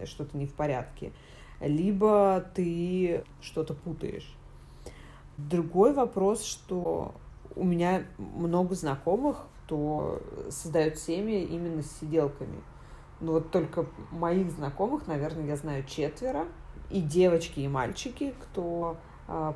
что-то 0.05 0.37
не 0.37 0.47
в 0.47 0.53
порядке, 0.53 1.13
либо 1.61 2.45
ты 2.55 3.25
что-то 3.41 3.75
путаешь. 3.75 4.35
Другой 5.39 5.95
вопрос, 5.95 6.45
что 6.45 7.15
у 7.57 7.65
меня 7.65 8.05
много 8.19 8.75
знакомых, 8.75 9.47
кто 9.65 10.23
создает 10.51 10.99
семьи 10.99 11.43
именно 11.43 11.83
с 11.83 11.99
сиделками. 11.99 12.61
Ну 13.21 13.33
вот 13.33 13.51
только 13.51 13.87
моих 14.11 14.51
знакомых, 14.51 15.07
наверное, 15.07 15.47
я 15.47 15.57
знаю 15.57 15.85
четверо. 15.85 16.47
И 16.91 17.03
девочки, 17.03 17.61
и 17.61 17.69
мальчики, 17.69 18.35
кто 18.41 18.97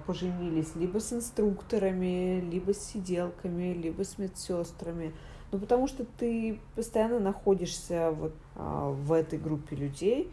поженились 0.07 0.75
либо 0.75 0.99
с 0.99 1.13
инструкторами, 1.13 2.41
либо 2.41 2.75
с 2.75 2.79
сиделками, 2.79 3.73
либо 3.73 4.05
с 4.05 4.19
медсестрами. 4.19 5.13
Ну, 5.51 5.59
потому 5.59 5.87
что 5.87 6.05
ты 6.05 6.59
постоянно 6.75 7.21
находишься 7.21 8.11
вот 8.11 8.35
а, 8.55 8.91
в 8.91 9.13
этой 9.13 9.39
группе 9.39 9.77
людей, 9.77 10.31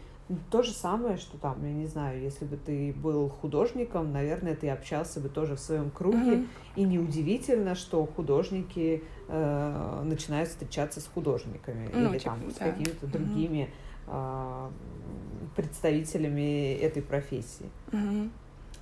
то 0.51 0.61
же 0.61 0.71
самое, 0.71 1.17
что 1.17 1.37
там, 1.37 1.57
я 1.65 1.73
не 1.73 1.87
знаю, 1.87 2.21
если 2.21 2.45
бы 2.45 2.55
ты 2.55 2.93
был 2.93 3.29
художником, 3.29 4.11
наверное, 4.11 4.55
ты 4.55 4.69
общался 4.69 5.19
бы 5.19 5.27
тоже 5.27 5.55
в 5.55 5.59
своем 5.59 5.89
круге. 5.89 6.17
Mm-hmm. 6.17 6.47
И 6.75 6.83
неудивительно, 6.83 7.73
что 7.73 8.05
художники 8.05 9.03
э, 9.27 10.01
начинают 10.03 10.49
встречаться 10.49 11.01
с 11.01 11.07
художниками 11.07 11.89
ну, 11.91 12.11
или 12.11 12.19
типа, 12.19 12.31
там 12.31 12.41
да. 12.47 12.53
с 12.53 12.57
какими-то 12.57 13.05
mm-hmm. 13.07 13.11
другими 13.11 13.69
э, 14.05 14.69
представителями 15.55 16.75
этой 16.75 17.01
профессии. 17.01 17.69
Mm-hmm. 17.91 18.29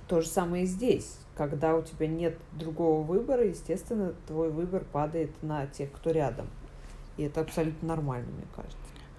То 0.08 0.20
же 0.20 0.26
самое 0.26 0.64
и 0.64 0.66
здесь. 0.66 1.18
Когда 1.36 1.76
у 1.76 1.82
тебя 1.82 2.06
нет 2.06 2.36
другого 2.52 3.02
выбора, 3.02 3.44
естественно, 3.44 4.14
твой 4.26 4.50
выбор 4.50 4.84
падает 4.84 5.30
на 5.42 5.66
тех, 5.66 5.92
кто 5.92 6.10
рядом. 6.10 6.48
И 7.16 7.24
это 7.24 7.42
абсолютно 7.42 7.88
нормально, 7.88 8.28
мне 8.32 8.46
кажется. 8.54 8.78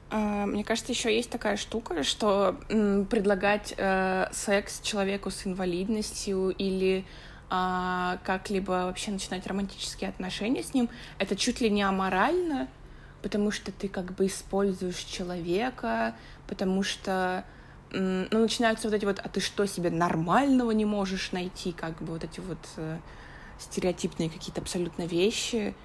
А, 0.10 0.46
мне 0.46 0.64
кажется, 0.64 0.92
еще 0.92 1.16
есть 1.16 1.30
такая 1.30 1.56
штука, 1.56 2.04
что 2.04 2.60
предлагать 2.68 3.74
э, 3.78 4.28
секс 4.32 4.82
человеку 4.82 5.30
с 5.30 5.46
инвалидностью 5.46 6.50
или 6.50 7.06
э, 7.52 8.18
как-либо 8.24 8.72
вообще 8.72 9.12
начинать 9.12 9.46
романтические 9.46 10.10
отношения 10.10 10.64
с 10.64 10.74
ним, 10.74 10.90
это 11.20 11.36
чуть 11.36 11.62
ли 11.62 11.70
не 11.70 11.84
аморально, 11.84 12.68
потому 13.22 13.52
что 13.52 13.72
ты 13.72 13.88
как 13.88 14.16
бы 14.16 14.26
используешь 14.26 14.98
человека, 14.98 16.16
потому 16.48 16.82
что 16.82 17.46
ну, 17.92 18.40
начинаются 18.40 18.88
вот 18.88 18.96
эти 18.96 19.06
вот, 19.06 19.20
а 19.20 19.30
ты 19.30 19.40
что 19.40 19.66
себе 19.66 19.90
нормального 19.90 20.72
не 20.72 20.86
можешь 20.86 21.32
найти, 21.32 21.72
как 21.72 22.02
бы 22.02 22.14
вот 22.14 22.24
эти 22.24 22.40
вот 22.40 22.58
э, 22.78 23.00
стереотипные 23.58 24.30
какие-то 24.30 24.62
абсолютно 24.62 25.04
вещи. 25.04 25.76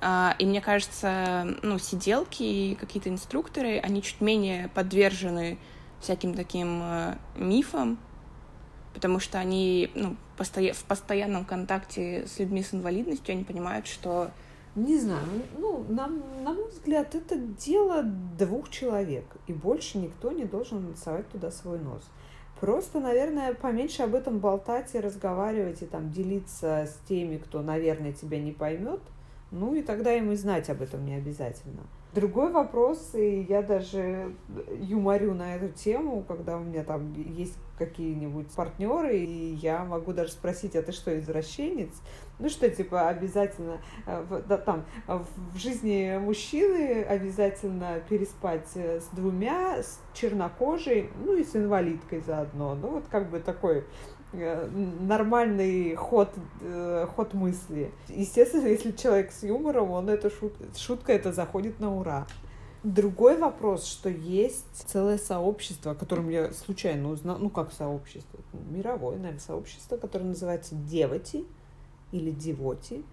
А, 0.00 0.34
и 0.38 0.46
мне 0.46 0.60
кажется, 0.60 1.56
ну, 1.62 1.78
сиделки 1.78 2.42
и 2.42 2.74
какие-то 2.74 3.08
инструкторы, 3.08 3.78
они 3.78 4.02
чуть 4.02 4.20
менее 4.20 4.68
подвержены 4.74 5.58
всяким 6.00 6.34
таким 6.34 6.80
э, 6.82 7.16
мифам, 7.36 7.98
потому 8.94 9.20
что 9.20 9.38
они 9.38 9.90
ну, 9.94 10.16
в 10.36 10.84
постоянном 10.84 11.44
контакте 11.44 12.26
с 12.26 12.40
людьми 12.40 12.62
с 12.62 12.74
инвалидностью, 12.74 13.32
они 13.34 13.44
понимают, 13.44 13.86
что... 13.86 14.30
Не 14.74 14.98
знаю, 14.98 15.26
ну, 15.58 15.84
на, 15.88 16.06
на 16.06 16.54
мой 16.54 16.68
взгляд, 16.70 17.14
это 17.14 17.36
дело 17.36 18.02
двух 18.02 18.70
человек, 18.70 19.24
и 19.46 19.52
больше 19.52 19.98
никто 19.98 20.32
не 20.32 20.44
должен 20.44 20.96
совать 20.96 21.28
туда 21.28 21.50
свой 21.50 21.78
нос. 21.78 22.02
Просто, 22.58 23.00
наверное, 23.00 23.54
поменьше 23.54 24.02
об 24.02 24.14
этом 24.14 24.38
болтать 24.38 24.94
и 24.94 25.00
разговаривать, 25.00 25.82
и 25.82 25.86
там 25.86 26.10
делиться 26.10 26.86
с 26.86 27.08
теми, 27.08 27.36
кто, 27.36 27.60
наверное, 27.60 28.12
тебя 28.12 28.40
не 28.40 28.52
поймет– 28.52 29.00
ну 29.52 29.74
и 29.74 29.82
тогда 29.82 30.14
им 30.14 30.32
и 30.32 30.36
знать 30.36 30.68
об 30.70 30.82
этом 30.82 31.04
не 31.04 31.14
обязательно. 31.14 31.82
Другой 32.14 32.52
вопрос, 32.52 33.14
и 33.14 33.46
я 33.48 33.62
даже 33.62 34.34
юморю 34.80 35.32
на 35.32 35.56
эту 35.56 35.70
тему, 35.70 36.22
когда 36.28 36.58
у 36.58 36.60
меня 36.60 36.84
там 36.84 37.14
есть 37.14 37.56
какие-нибудь 37.78 38.48
партнеры, 38.48 39.16
и 39.16 39.54
я 39.54 39.82
могу 39.86 40.12
даже 40.12 40.32
спросить, 40.32 40.76
а 40.76 40.82
ты 40.82 40.92
что, 40.92 41.18
извращенец? 41.18 41.90
Ну 42.38 42.50
что, 42.50 42.68
типа, 42.68 43.08
обязательно 43.08 43.80
э, 44.06 44.42
да, 44.46 44.58
там 44.58 44.84
в 45.06 45.56
жизни 45.56 46.18
мужчины 46.18 47.02
обязательно 47.02 48.02
переспать 48.06 48.68
с 48.76 49.08
двумя, 49.12 49.82
с 49.82 49.98
чернокожей, 50.12 51.08
ну 51.24 51.34
и 51.36 51.44
с 51.44 51.56
инвалидкой 51.56 52.20
заодно. 52.20 52.74
Ну 52.74 52.88
вот 52.88 53.04
как 53.10 53.30
бы 53.30 53.40
такой 53.40 53.84
Э, 53.84 54.21
нормальный 54.32 55.94
ход, 55.94 56.30
э, 56.60 57.06
ход 57.14 57.34
мысли. 57.34 57.92
Естественно, 58.08 58.66
если 58.66 58.92
человек 58.92 59.30
с 59.32 59.42
юмором, 59.42 59.90
он 59.90 60.08
это 60.08 60.30
шут, 60.30 60.54
шутка 60.76 61.12
это 61.12 61.32
заходит 61.32 61.80
на 61.80 61.94
ура. 61.94 62.26
Другой 62.82 63.38
вопрос, 63.38 63.86
что 63.86 64.08
есть 64.08 64.88
целое 64.88 65.18
сообщество, 65.18 65.92
о 65.92 65.94
котором 65.94 66.28
я 66.30 66.52
случайно 66.52 67.10
узнала, 67.10 67.38
ну 67.38 67.48
как 67.48 67.72
сообщество, 67.72 68.40
мировое, 68.70 69.18
наверное, 69.18 69.38
сообщество, 69.38 69.96
которое 69.96 70.24
называется 70.24 70.74
Девоти 70.74 71.46
или 72.10 72.30
Девоти. 72.30 73.04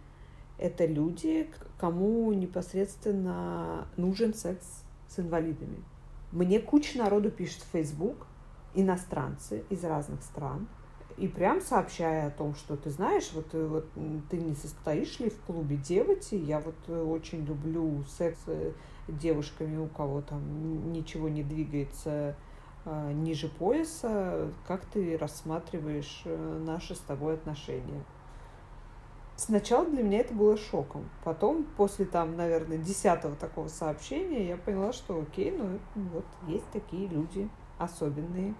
Это 0.58 0.86
люди, 0.86 1.50
кому 1.78 2.34
непосредственно 2.34 3.88
нужен 3.96 4.34
секс 4.34 4.66
с 5.08 5.20
инвалидами. 5.20 5.84
Мне 6.32 6.60
куча 6.60 6.98
народу 6.98 7.30
пишет 7.30 7.62
в 7.62 7.72
Facebook, 7.72 8.28
иностранцы 8.74 9.64
из 9.70 9.84
разных 9.84 10.24
стран– 10.24 10.68
и 11.20 11.28
прям 11.28 11.62
сообщая 11.62 12.28
о 12.28 12.32
том, 12.32 12.56
что 12.56 12.78
ты 12.78 12.90
знаешь, 12.90 13.30
вот, 13.34 13.48
э, 13.54 13.66
вот 13.66 13.88
ты 14.30 14.38
не 14.38 14.56
состоишь 14.56 15.20
ли 15.20 15.30
в 15.30 15.40
клубе 15.42 15.76
девочки, 15.76 16.36
я 16.36 16.60
вот 16.60 16.76
э, 16.88 17.02
очень 17.02 17.46
люблю 17.46 18.04
секс 18.06 18.40
с 18.46 18.74
девушками, 19.08 19.78
у 19.78 19.88
кого 19.88 20.22
там 20.22 20.92
ничего 20.94 21.28
не 21.30 21.44
двигается 21.44 22.36
а, 22.86 23.12
ниже 23.12 23.50
пояса, 23.50 24.52
как 24.66 24.86
ты 24.86 25.18
рассматриваешь 25.18 26.22
э, 26.26 26.64
наши 26.66 26.96
с 26.96 27.00
тобой 27.00 27.34
отношения. 27.34 28.04
Сначала 29.36 29.86
для 29.86 30.04
меня 30.04 30.20
это 30.20 30.34
было 30.34 30.58
шоком. 30.58 31.10
Потом, 31.24 31.66
после 31.78 32.06
там, 32.06 32.36
наверное, 32.36 32.78
десятого 32.78 33.36
такого 33.36 33.68
сообщения, 33.68 34.48
я 34.48 34.58
поняла, 34.58 34.94
что 34.94 35.22
окей, 35.22 35.52
ну 35.52 35.80
вот 35.96 36.26
есть 36.48 36.70
такие 36.72 37.08
люди 37.08 37.50
особенные. 37.78 38.54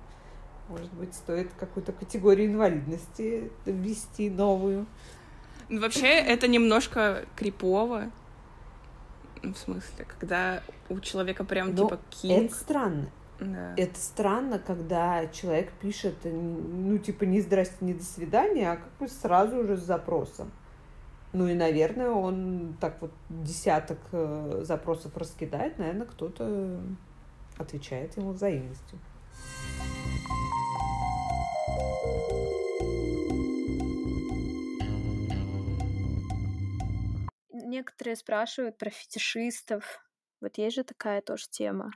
Может 0.70 0.94
быть, 0.94 1.14
стоит 1.16 1.52
какую-то 1.60 1.92
категорию 1.92 2.48
инвалидности 2.48 3.52
ввести 3.66 4.30
новую. 4.30 4.86
Ну, 5.68 5.82
вообще, 5.82 6.08
это 6.08 6.48
немножко 6.48 7.26
крипово. 7.36 8.12
В 9.42 9.56
смысле, 9.56 10.06
когда 10.20 10.62
у 10.90 11.00
человека 11.00 11.44
прям 11.44 11.74
Но 11.74 11.84
типа 11.84 12.00
кинг. 12.10 12.46
Это 12.46 12.56
странно. 12.56 13.10
Да. 13.40 13.74
Это 13.78 14.00
странно, 14.00 14.60
когда 14.60 15.28
человек 15.28 15.72
пишет, 15.82 16.16
ну, 16.24 16.98
типа, 16.98 17.24
не 17.24 17.40
здрасте, 17.42 17.78
не 17.82 17.94
до 17.94 18.04
свидания, 18.04 18.72
а 18.72 18.76
как 18.76 18.92
бы 19.00 19.08
сразу 19.08 19.58
уже 19.58 19.78
с 19.78 19.82
запросом. 19.82 20.52
Ну 21.32 21.48
и, 21.48 21.54
наверное, 21.54 22.10
он 22.10 22.76
так 22.82 22.98
вот 23.02 23.12
десяток 23.30 24.00
э, 24.12 24.62
запросов 24.64 25.16
раскидает, 25.16 25.78
наверное, 25.78 26.08
кто-то 26.08 26.80
отвечает 27.58 28.18
ему 28.18 28.32
взаимностью. 28.32 29.00
Некоторые 37.80 38.18
спрашивают 38.18 38.78
про 38.78 38.90
фетишистов. 38.90 40.04
Вот 40.42 40.58
есть 40.58 40.76
же 40.76 40.84
такая 40.84 41.22
тоже 41.22 41.46
тема. 41.50 41.92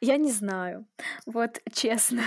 Я 0.00 0.16
не 0.16 0.30
знаю. 0.30 0.86
Вот 1.26 1.60
честно. 1.72 2.22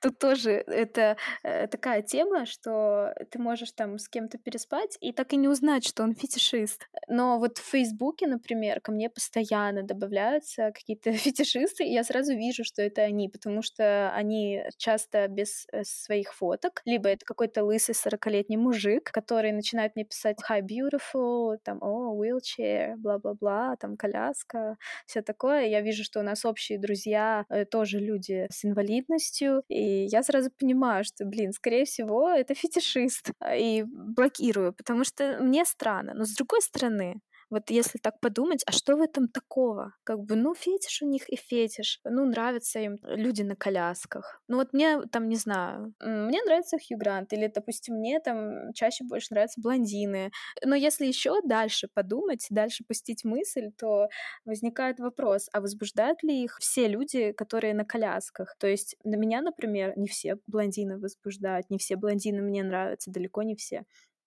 Тут 0.00 0.18
тоже 0.18 0.52
это 0.52 1.16
э, 1.42 1.66
такая 1.66 2.02
тема, 2.02 2.46
что 2.46 3.14
ты 3.30 3.38
можешь 3.38 3.72
там 3.72 3.98
с 3.98 4.08
кем-то 4.08 4.38
переспать 4.38 4.96
и 5.00 5.12
так 5.12 5.32
и 5.32 5.36
не 5.36 5.48
узнать, 5.48 5.86
что 5.86 6.02
он 6.02 6.14
фетишист. 6.14 6.88
Но 7.08 7.38
вот 7.38 7.58
в 7.58 7.64
Фейсбуке, 7.64 8.26
например, 8.26 8.80
ко 8.80 8.92
мне 8.92 9.10
постоянно 9.10 9.82
добавляются 9.82 10.70
какие-то 10.72 11.12
фетишисты, 11.12 11.84
и 11.84 11.92
я 11.92 12.04
сразу 12.04 12.34
вижу, 12.34 12.64
что 12.64 12.82
это 12.82 13.02
они, 13.02 13.28
потому 13.28 13.62
что 13.62 14.12
они 14.14 14.62
часто 14.76 15.28
без 15.28 15.66
э, 15.72 15.82
своих 15.84 16.34
фоток, 16.34 16.82
либо 16.84 17.08
это 17.08 17.24
какой-то 17.24 17.64
лысый 17.64 17.94
40-летний 17.94 18.56
мужик, 18.56 19.10
который 19.10 19.52
начинает 19.52 19.96
мне 19.96 20.04
писать 20.04 20.38
«Hi, 20.48 20.62
beautiful», 20.62 21.58
там 21.62 21.78
«О, 21.82 22.14
oh, 22.14 22.18
wheelchair», 22.18 22.96
бла-бла-бла, 22.96 23.76
там 23.76 23.96
«Коляска», 23.96 24.76
все 25.06 25.22
такое. 25.22 25.66
Я 25.66 25.80
вижу, 25.80 26.04
что 26.04 26.20
у 26.20 26.22
нас 26.22 26.44
общие 26.44 26.78
друзья 26.78 27.44
э, 27.48 27.64
тоже 27.64 27.98
люди 27.98 28.46
с 28.50 28.64
инвалидностью, 28.64 29.62
и 29.68 30.04
я 30.06 30.22
сразу 30.22 30.50
понимаю, 30.58 31.04
что, 31.04 31.24
блин, 31.24 31.52
скорее 31.52 31.84
всего, 31.84 32.30
это 32.30 32.54
фетишист, 32.54 33.30
и 33.56 33.84
блокирую, 33.86 34.72
потому 34.72 35.04
что 35.04 35.38
мне 35.40 35.64
странно. 35.64 36.14
Но 36.14 36.24
с 36.24 36.34
другой 36.34 36.62
стороны, 36.62 37.20
вот 37.50 37.70
если 37.70 37.98
так 37.98 38.20
подумать, 38.20 38.62
а 38.66 38.72
что 38.72 38.96
в 38.96 39.00
этом 39.00 39.28
такого? 39.28 39.94
Как 40.04 40.20
бы, 40.20 40.36
ну, 40.36 40.54
фетиш 40.54 41.02
у 41.02 41.06
них 41.06 41.28
и 41.28 41.36
фетиш. 41.36 42.00
Ну, 42.04 42.24
нравятся 42.26 42.80
им 42.80 42.98
люди 43.02 43.42
на 43.42 43.56
колясках. 43.56 44.40
Ну, 44.48 44.56
вот 44.56 44.72
мне 44.72 45.00
там, 45.12 45.28
не 45.28 45.36
знаю, 45.36 45.94
мне 46.00 46.42
нравится 46.42 46.78
Хью 46.78 46.98
Грант, 46.98 47.32
или, 47.32 47.46
допустим, 47.48 47.96
мне 47.96 48.20
там 48.20 48.72
чаще 48.74 49.04
больше 49.04 49.28
нравятся 49.32 49.60
блондины. 49.60 50.30
Но 50.64 50.74
если 50.74 51.06
еще 51.06 51.40
дальше 51.44 51.88
подумать, 51.92 52.46
дальше 52.50 52.84
пустить 52.86 53.24
мысль, 53.24 53.70
то 53.78 54.08
возникает 54.44 54.98
вопрос, 55.00 55.48
а 55.52 55.60
возбуждают 55.60 56.22
ли 56.22 56.42
их 56.44 56.58
все 56.60 56.88
люди, 56.88 57.32
которые 57.32 57.74
на 57.74 57.84
колясках? 57.84 58.56
То 58.58 58.66
есть 58.66 58.96
на 59.04 59.16
меня, 59.16 59.40
например, 59.42 59.92
не 59.96 60.08
все 60.08 60.36
блондины 60.46 60.98
возбуждают, 60.98 61.70
не 61.70 61.78
все 61.78 61.96
блондины 61.96 62.42
мне 62.42 62.62
нравятся, 62.62 63.10
далеко 63.10 63.42
не 63.42 63.56
все. 63.56 63.84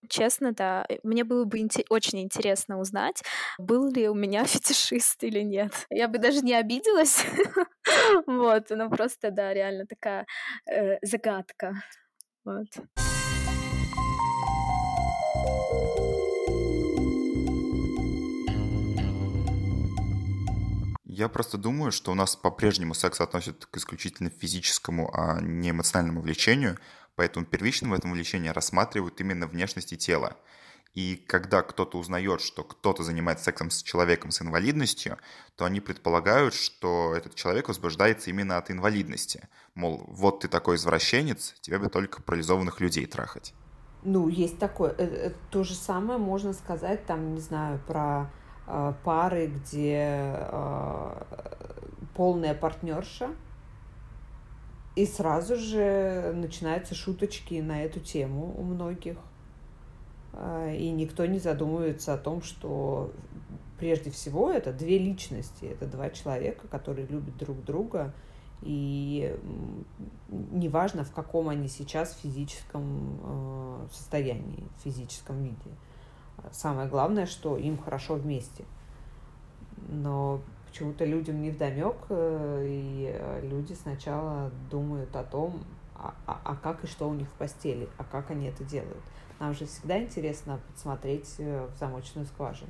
Честно, 0.10 0.54
да. 0.54 0.86
Мне 1.04 1.24
было 1.24 1.46
бы 1.46 1.60
инте- 1.60 1.86
очень 1.89 2.22
интересно 2.22 2.80
узнать, 2.80 3.24
был 3.58 3.89
ли 3.91 4.08
у 4.10 4.13
меня 4.13 4.43
фетишист 4.46 5.24
или 5.24 5.41
нет. 5.41 5.72
Я 5.89 6.08
бы 6.08 6.17
даже 6.17 6.41
не 6.41 6.54
обиделась. 6.54 7.26
Вот, 8.28 8.70
но 8.70 8.89
просто, 8.89 9.32
да, 9.32 9.54
реально 9.54 9.86
такая 9.86 10.26
э, 10.70 10.98
загадка. 11.02 11.74
Вот. 12.43 12.67
Я 21.17 21.30
просто 21.30 21.58
думаю, 21.58 21.91
что 21.91 22.12
у 22.12 22.15
нас 22.15 22.36
по-прежнему 22.36 22.93
секс 22.93 23.20
относят 23.22 23.65
к 23.65 23.78
исключительно 23.78 24.30
физическому, 24.30 25.10
а 25.15 25.41
не 25.41 25.72
эмоциональному 25.72 26.22
влечению, 26.22 26.78
Поэтому 27.18 27.48
первичным 27.48 27.92
в 27.92 27.94
этом 27.96 28.12
увлечении 28.12 28.50
рассматривают 28.50 29.20
именно 29.20 29.48
внешности 29.48 29.96
тела. 29.96 30.38
И 30.94 31.16
когда 31.28 31.64
кто-то 31.64 31.98
узнает, 31.98 32.42
что 32.42 32.64
кто-то 32.64 33.04
занимается 33.04 33.46
сексом 33.46 33.72
с 33.72 33.82
человеком 33.82 34.30
с 34.32 34.42
инвалидностью, 34.42 35.18
то 35.56 35.66
они 35.66 35.80
предполагают, 35.80 36.54
что 36.54 37.16
этот 37.16 37.34
человек 37.34 37.70
возбуждается 37.70 38.30
именно 38.30 38.58
от 38.58 38.70
инвалидности. 38.70 39.50
Мол, 39.74 40.06
вот 40.08 40.42
ты 40.42 40.48
такой 40.48 40.76
извращенец, 40.76 41.56
тебе 41.60 41.80
бы 41.80 41.90
только 41.90 42.22
парализованных 42.22 42.80
людей 42.82 43.06
трахать. 43.08 43.54
Ну, 44.04 44.28
есть 44.28 44.60
такое. 44.60 44.92
Э, 44.92 45.06
э, 45.06 45.34
то 45.50 45.64
же 45.64 45.74
самое 45.74 46.20
можно 46.20 46.54
сказать, 46.54 47.06
там, 47.08 47.34
не 47.34 47.42
знаю, 47.42 47.80
про 47.88 48.32
э, 48.68 48.94
пары, 49.04 49.48
где 49.48 50.36
э, 50.36 51.24
полная 52.16 52.54
партнерша, 52.54 53.32
и 54.98 55.06
сразу 55.06 55.56
же 55.58 56.34
начинаются 56.34 56.96
шуточки 56.96 57.62
на 57.62 57.84
эту 57.84 58.00
тему 58.00 58.56
у 58.58 58.64
многих. 58.64 59.18
А, 60.34 60.74
и 60.74 60.90
никто 60.90 61.28
не 61.28 61.38
задумывается 61.38 62.16
о 62.16 62.18
том, 62.18 62.42
что 62.42 63.12
прежде 63.78 64.10
всего 64.10 64.50
это 64.50 64.74
две 64.74 64.98
личности, 64.98 65.66
это 65.66 65.86
два 65.86 66.10
человека, 66.10 66.68
которые 66.68 67.06
любят 67.06 67.38
друг 67.38 67.64
друга, 67.64 68.12
и 68.64 69.38
неважно, 70.30 71.04
в 71.04 71.12
каком 71.12 71.50
они 71.50 71.68
сейчас 71.68 72.18
физическом 72.24 73.20
а, 73.22 73.88
состоянии, 73.94 74.68
физическом 74.84 75.44
виде. 75.44 75.78
Самое 76.52 76.90
главное, 76.90 77.28
что 77.28 77.56
им 77.56 77.78
хорошо 77.78 78.16
вместе. 78.16 78.66
Но 79.90 80.42
почему-то 80.78 81.06
людям 81.06 81.42
не 81.42 81.50
вдомек, 81.50 81.96
э, 82.10 82.66
и 82.68 83.12
э, 83.12 83.42
люди 83.42 83.74
сначала 83.74 84.52
думают 84.70 85.16
о 85.16 85.24
том, 85.24 85.63
а, 85.96 86.13
а, 86.28 86.40
а 86.44 86.56
как 86.56 86.84
и 86.84 86.88
что 86.88 87.10
у 87.10 87.16
них 87.16 87.28
в 87.28 87.32
постели, 87.32 87.90
а 87.98 88.04
как 88.04 88.30
они 88.30 88.46
это 88.46 88.63
делают. 88.63 89.02
Нам 89.40 89.56
же 89.56 89.66
всегда 89.66 90.00
интересно 90.00 90.60
посмотреть 90.72 91.36
э, 91.40 91.68
в 91.74 91.80
замочную 91.80 92.28
скважину. 92.28 92.70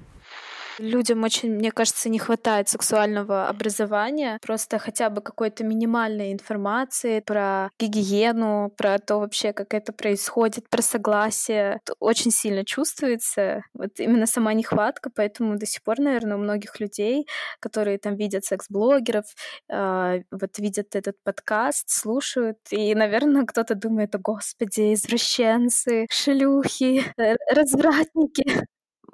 Людям 0.80 1.24
очень, 1.24 1.52
мне 1.56 1.72
кажется, 1.72 2.08
не 2.08 2.20
хватает 2.20 2.70
сексуального 2.70 3.48
образования, 3.48 4.38
просто 4.44 4.78
хотя 4.78 5.10
бы 5.10 5.22
какой-то 5.22 5.64
минимальной 5.64 6.32
информации 6.32 7.20
про 7.22 7.72
гигиену, 7.80 8.72
про 8.78 9.00
то 9.00 9.18
вообще, 9.20 9.54
как 9.54 9.74
это 9.74 9.92
происходит, 9.92 10.70
про 10.70 10.84
согласие. 10.84 11.80
Это 11.84 11.94
очень 12.00 12.30
сильно 12.32 12.64
чувствуется. 12.64 13.64
Вот 13.74 14.00
именно 14.00 14.28
сама 14.28 14.54
нехватка, 14.54 15.10
поэтому 15.10 15.58
до 15.58 15.66
сих 15.66 15.82
пор, 15.84 16.00
наверное, 16.00 16.38
у 16.38 16.40
многих 16.40 16.80
людей, 16.80 17.28
которые 17.60 17.98
там 17.98 18.16
видят 18.16 18.46
секс-блогеров, 18.46 19.26
э, 19.70 20.22
вот 20.30 20.60
видят 20.60 20.96
этот 20.96 21.16
подкаст, 21.24 21.90
слушают, 21.90 22.60
и, 22.70 22.94
наверное, 22.94 23.46
кто-то 23.46 23.74
думает, 23.74 24.14
о 24.14 24.20
господи, 24.20 24.94
извращенцы, 24.94 26.06
шлюхи, 26.12 27.04
э, 27.18 27.36
развратники 27.56 28.68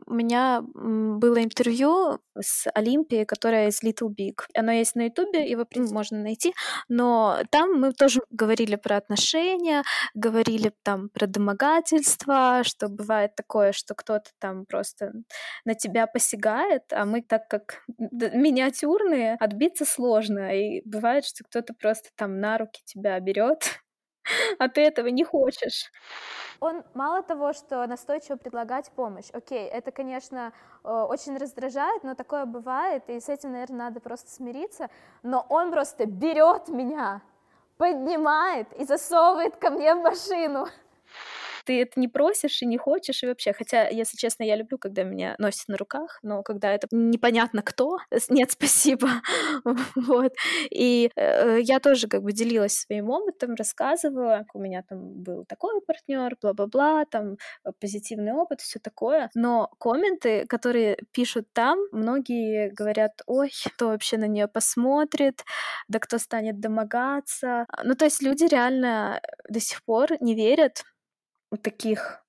у 0.05 0.13
меня 0.13 0.61
было 0.63 1.43
интервью 1.43 2.19
с 2.39 2.69
Олимпией, 2.73 3.25
которая 3.25 3.69
из 3.69 3.83
Little 3.83 4.09
Big. 4.09 4.41
Оно 4.55 4.71
есть 4.71 4.95
на 4.95 5.05
Ютубе, 5.05 5.49
его 5.49 5.65
можно 5.91 6.19
найти, 6.19 6.53
но 6.89 7.39
там 7.51 7.79
мы 7.79 7.93
тоже 7.93 8.21
говорили 8.29 8.75
про 8.75 8.97
отношения, 8.97 9.83
говорили 10.13 10.71
там 10.83 11.09
про 11.09 11.27
домогательство, 11.27 12.61
что 12.63 12.87
бывает 12.89 13.35
такое, 13.35 13.71
что 13.71 13.95
кто-то 13.95 14.31
там 14.39 14.65
просто 14.65 15.13
на 15.65 15.75
тебя 15.75 16.07
посягает, 16.07 16.83
а 16.91 17.05
мы 17.05 17.21
так 17.21 17.47
как 17.47 17.83
миниатюрные, 17.87 19.35
отбиться 19.39 19.85
сложно, 19.85 20.55
и 20.55 20.81
бывает, 20.85 21.25
что 21.25 21.43
кто-то 21.43 21.73
просто 21.73 22.09
там 22.15 22.39
на 22.39 22.57
руки 22.57 22.81
тебя 22.85 23.19
берет, 23.19 23.82
а 24.59 24.69
ты 24.69 24.81
этого 24.81 25.07
не 25.07 25.23
хочешь. 25.23 25.91
Он 26.59 26.83
мало 26.93 27.21
того, 27.23 27.53
что 27.53 27.85
настойчиво 27.87 28.37
предлагать 28.37 28.89
помощь, 28.91 29.29
окей, 29.33 29.67
это, 29.67 29.91
конечно, 29.91 30.53
э, 30.83 30.89
очень 30.89 31.37
раздражает, 31.37 32.03
но 32.03 32.15
такое 32.15 32.45
бывает, 32.45 33.03
и 33.07 33.19
с 33.19 33.27
этим, 33.27 33.51
наверное, 33.51 33.89
надо 33.89 33.99
просто 33.99 34.31
смириться, 34.31 34.89
но 35.23 35.45
он 35.49 35.71
просто 35.71 36.05
берет 36.05 36.69
меня, 36.69 37.21
поднимает 37.77 38.71
и 38.73 38.85
засовывает 38.85 39.57
ко 39.57 39.71
мне 39.71 39.93
в 39.93 40.01
машину. 40.01 40.67
Ты 41.65 41.81
это 41.81 41.99
не 41.99 42.07
просишь 42.07 42.61
и 42.61 42.65
не 42.65 42.77
хочешь, 42.77 43.23
и 43.23 43.27
вообще, 43.27 43.53
хотя, 43.53 43.87
если 43.87 44.17
честно, 44.17 44.43
я 44.43 44.55
люблю, 44.55 44.77
когда 44.77 45.03
меня 45.03 45.35
носят 45.39 45.67
на 45.67 45.77
руках, 45.77 46.19
но 46.23 46.43
когда 46.43 46.73
это 46.73 46.87
непонятно 46.91 47.61
кто, 47.61 47.99
нет, 48.29 48.51
спасибо, 48.51 49.09
вот, 49.95 50.33
и 50.71 51.09
э, 51.15 51.59
я 51.61 51.79
тоже 51.79 52.07
как 52.07 52.23
бы 52.23 52.31
делилась 52.31 52.79
своим 52.79 53.09
опытом, 53.09 53.55
рассказывала, 53.55 54.45
у 54.53 54.59
меня 54.59 54.83
там 54.87 55.23
был 55.23 55.45
такой 55.45 55.81
партнер, 55.81 56.35
бла-бла-бла, 56.41 57.05
там 57.05 57.37
э, 57.65 57.71
позитивный 57.79 58.33
опыт, 58.33 58.61
все 58.61 58.79
такое, 58.79 59.29
но 59.35 59.69
комменты, 59.79 60.45
которые 60.47 60.97
пишут 61.11 61.47
там, 61.53 61.79
многие 61.91 62.69
говорят, 62.69 63.21
ой, 63.27 63.51
кто 63.75 63.89
вообще 63.89 64.17
на 64.17 64.27
нее 64.27 64.47
посмотрит, 64.47 65.43
да 65.87 65.99
кто 65.99 66.17
станет 66.17 66.59
домогаться, 66.59 67.65
ну 67.83 67.95
то 67.95 68.05
есть 68.05 68.21
люди 68.21 68.45
реально 68.45 69.21
до 69.49 69.59
сих 69.59 69.83
пор 69.83 70.09
не 70.19 70.35
верят 70.35 70.83
таких 71.57 72.23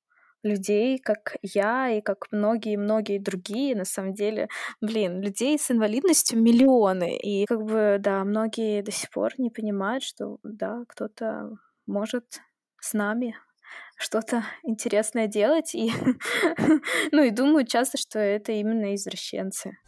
людей, 0.45 0.99
как 0.99 1.37
я 1.43 1.89
и 1.91 2.01
как 2.01 2.27
многие-многие 2.31 3.19
другие, 3.19 3.75
на 3.75 3.85
самом 3.85 4.13
деле, 4.13 4.49
блин, 4.81 5.21
людей 5.21 5.59
с 5.59 5.71
инвалидностью 5.71 6.41
миллионы, 6.41 7.17
и 7.17 7.47
как 7.47 7.63
бы, 7.63 7.97
да, 7.99 8.23
многие 8.25 8.83
до 8.83 8.93
сих 8.93 9.11
пор 9.11 9.33
не 9.39 9.51
понимают, 9.51 10.05
что, 10.05 10.39
да, 10.43 10.85
кто-то 10.89 11.51
может 11.87 12.41
с 12.79 12.93
нами 12.93 13.37
что-то 13.97 14.45
интересное 14.63 15.27
делать, 15.27 15.75
и, 15.75 15.91
ну, 17.13 17.23
и 17.23 17.31
думаю 17.31 17.67
часто, 17.67 17.97
что 17.97 18.19
это 18.19 18.53
именно 18.53 18.95
извращенцы. 18.95 19.79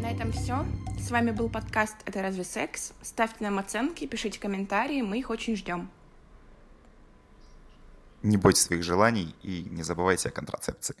На 0.00 0.12
этом 0.12 0.30
все. 0.30 0.64
С 1.06 1.12
вами 1.12 1.30
был 1.30 1.48
подкаст 1.48 1.94
«Это 2.04 2.20
разве 2.20 2.42
секс?». 2.42 2.92
Ставьте 3.00 3.36
нам 3.44 3.60
оценки, 3.60 4.08
пишите 4.08 4.40
комментарии, 4.40 5.02
мы 5.02 5.20
их 5.20 5.30
очень 5.30 5.54
ждем. 5.54 5.88
Не 8.24 8.36
бойтесь 8.36 8.62
своих 8.62 8.82
желаний 8.82 9.32
и 9.44 9.62
не 9.70 9.84
забывайте 9.84 10.30
о 10.30 10.32
контрацепции. 10.32 10.96